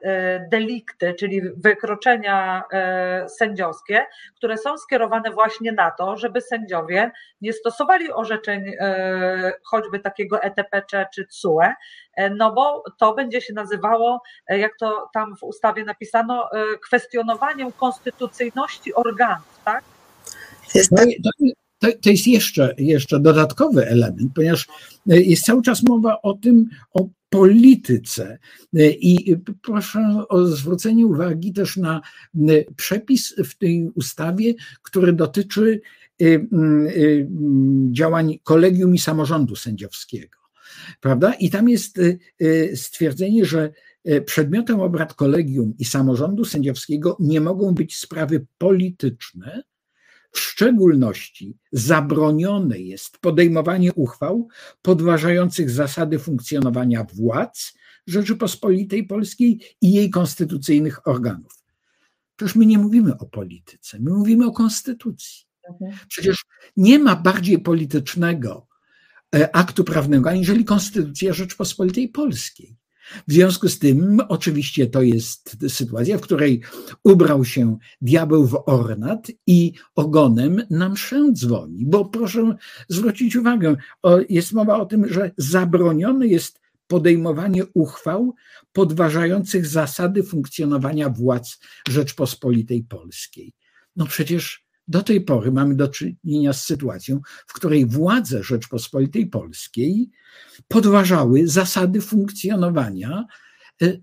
[0.52, 2.64] delikty, czyli wykroczenia
[3.26, 4.06] y, sędziowskie,
[4.36, 7.12] które są skierowane właśnie na to, żeby sędziowie
[7.42, 8.72] nie stosowali orzeczeń
[9.64, 11.74] choćby takiego ETPC czy CUE,
[12.36, 16.50] no bo to będzie się nazywało, jak to tam w ustawie napisano,
[16.84, 19.84] kwestionowaniem konstytucyjności organów, tak?
[20.92, 21.04] No
[21.82, 24.68] to, to, jest jeszcze, jeszcze dodatkowy element, ponieważ
[25.10, 28.38] e, jest cały czas mowa o tym, o polityce.
[28.76, 32.02] E, I proszę o zwrócenie uwagi też na
[32.76, 35.82] przepis w tej ustawie, który dotyczy
[36.22, 36.26] e,
[37.92, 40.41] działań kolegium i samorządu sędziowskiego.
[41.00, 41.34] Prawda?
[41.34, 42.00] I tam jest
[42.76, 43.72] stwierdzenie, że
[44.06, 49.64] E, przedmiotem obrad kolegium i samorządu sędziowskiego nie mogą być sprawy polityczne,
[50.32, 54.48] w szczególności zabronione jest podejmowanie uchwał
[54.82, 57.74] podważających zasady funkcjonowania władz
[58.08, 61.64] Rzeczypospolitej Polskiej i jej konstytucyjnych organów.
[62.36, 65.46] Przecież my nie mówimy o polityce, my mówimy o konstytucji.
[65.70, 65.92] Mhm.
[66.08, 66.46] Przecież
[66.78, 68.68] nie ma bardziej politycznego
[69.54, 72.76] aktu prawnego aniżeli Konstytucja Rzeczypospolitej Polskiej.
[73.28, 76.62] W związku z tym, oczywiście, to jest sytuacja, w której
[77.04, 81.86] ubrał się diabeł w ornat i ogonem na mszę dzwoni.
[81.86, 82.56] Bo proszę
[82.90, 83.76] zwrócić uwagę,
[84.30, 88.34] jest mowa o tym, że zabronione jest podejmowanie uchwał
[88.72, 91.60] podważających zasady funkcjonowania władz
[91.90, 93.54] Rzeczpospolitej Polskiej.
[93.96, 100.10] No przecież do tej pory mamy do czynienia z sytuacją, w której władze Rzeczpospolitej Polskiej
[100.68, 103.26] podważały zasady funkcjonowania
[103.82, 104.00] e, e,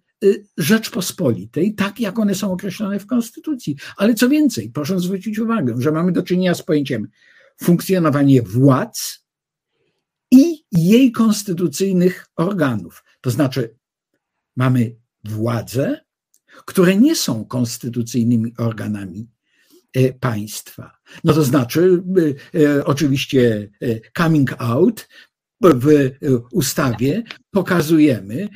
[0.56, 3.76] Rzeczpospolitej, tak jak one są określone w Konstytucji.
[3.96, 7.08] Ale co więcej, proszę zwrócić uwagę, że mamy do czynienia z pojęciem
[7.62, 9.24] funkcjonowanie władz
[10.30, 13.04] i jej konstytucyjnych organów.
[13.20, 13.76] To znaczy,
[14.56, 16.00] mamy władze,
[16.66, 19.28] które nie są konstytucyjnymi organami
[20.20, 20.98] państwa.
[21.24, 22.02] No to znaczy,
[22.54, 23.70] e, e, oczywiście,
[24.16, 25.08] coming out
[25.62, 26.10] w
[26.52, 28.48] ustawie pokazujemy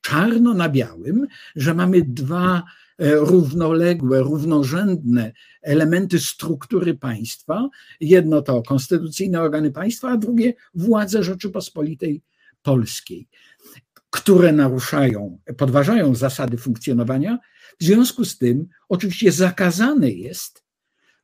[0.00, 1.26] czarno na białym,
[1.56, 2.62] że mamy dwa
[2.98, 5.32] równoległe, równorzędne
[5.62, 7.68] elementy struktury państwa.
[8.00, 12.22] Jedno to konstytucyjne organy państwa, a drugie władze Rzeczypospolitej
[12.62, 13.28] Polskiej,
[14.14, 17.38] które naruszają, podważają zasady funkcjonowania.
[17.80, 20.64] W związku z tym, oczywiście, zakazane jest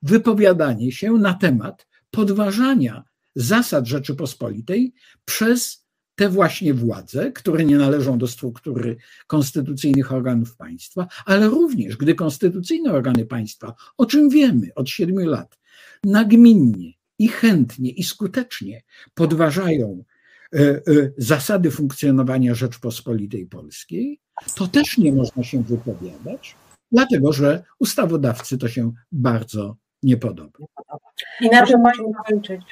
[0.03, 8.27] wypowiadanie się na temat podważania zasad Rzeczypospolitej przez te właśnie władze, które nie należą do
[8.27, 15.29] struktury konstytucyjnych organów państwa, ale również, gdy konstytucyjne organy państwa, o czym wiemy od siedmiu
[15.29, 15.59] lat,
[16.05, 18.83] nagminnie i chętnie i skutecznie
[19.15, 20.05] podważają
[21.17, 24.21] zasady funkcjonowania Rzeczpospolitej Polskiej,
[24.55, 26.57] to też nie można się wypowiadać,
[26.93, 30.59] dlatego że ustawodawcy to się bardzo nie podoba.
[31.41, 32.63] I na tym musimy kończyć.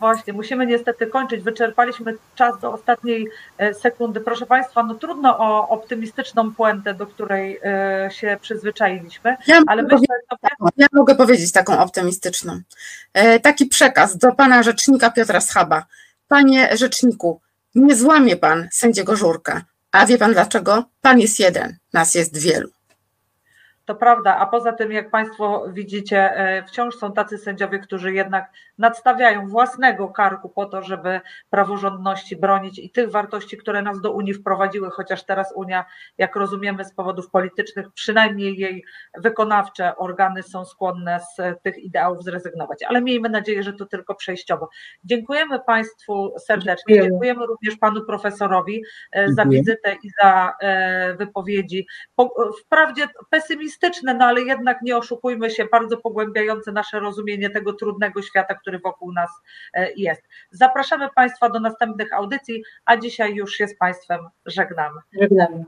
[0.00, 1.42] Właśnie, musimy niestety kończyć.
[1.42, 3.28] Wyczerpaliśmy czas do ostatniej
[3.58, 4.20] e, sekundy.
[4.20, 9.98] Proszę Państwa, no trudno o optymistyczną puentę, do której e, się przyzwyczailiśmy, ja ale myślę,
[9.98, 10.70] sobie...
[10.76, 12.60] Ja mogę powiedzieć taką optymistyczną.
[13.12, 15.84] E, taki przekaz do Pana Rzecznika Piotra Schaba.
[16.30, 17.40] Panie Rzeczniku,
[17.74, 19.64] nie złamie Pan sędziego Żurka.
[19.92, 20.84] A wie pan dlaczego?
[21.00, 22.68] Pan jest jeden, nas jest wielu.
[23.84, 28.50] To prawda, a poza tym, jak Państwo widzicie, e, wciąż są tacy sędziowie, którzy jednak
[28.80, 31.20] nadstawiają własnego karku po to, żeby
[31.50, 35.84] praworządności bronić i tych wartości, które nas do Unii wprowadziły, chociaż teraz Unia,
[36.18, 38.84] jak rozumiemy, z powodów politycznych, przynajmniej jej
[39.18, 42.82] wykonawcze organy są skłonne z tych ideałów zrezygnować.
[42.82, 44.68] Ale miejmy nadzieję, że to tylko przejściowo.
[45.04, 46.94] Dziękujemy Państwu serdecznie.
[46.94, 49.34] Dziękujemy, Dziękujemy również Panu Profesorowi e, Dziękuję.
[49.34, 51.86] za wizytę i za e, wypowiedzi.
[52.60, 58.54] Wprawdzie pesymistyczne, no ale jednak nie oszukujmy się, bardzo pogłębiające nasze rozumienie tego trudnego świata,
[58.54, 59.30] który wokół nas
[59.74, 60.22] e, jest.
[60.50, 65.00] Zapraszamy Państwa do następnych audycji, a dzisiaj już się z Państwem żegnamy.
[65.20, 65.64] Żegnamy.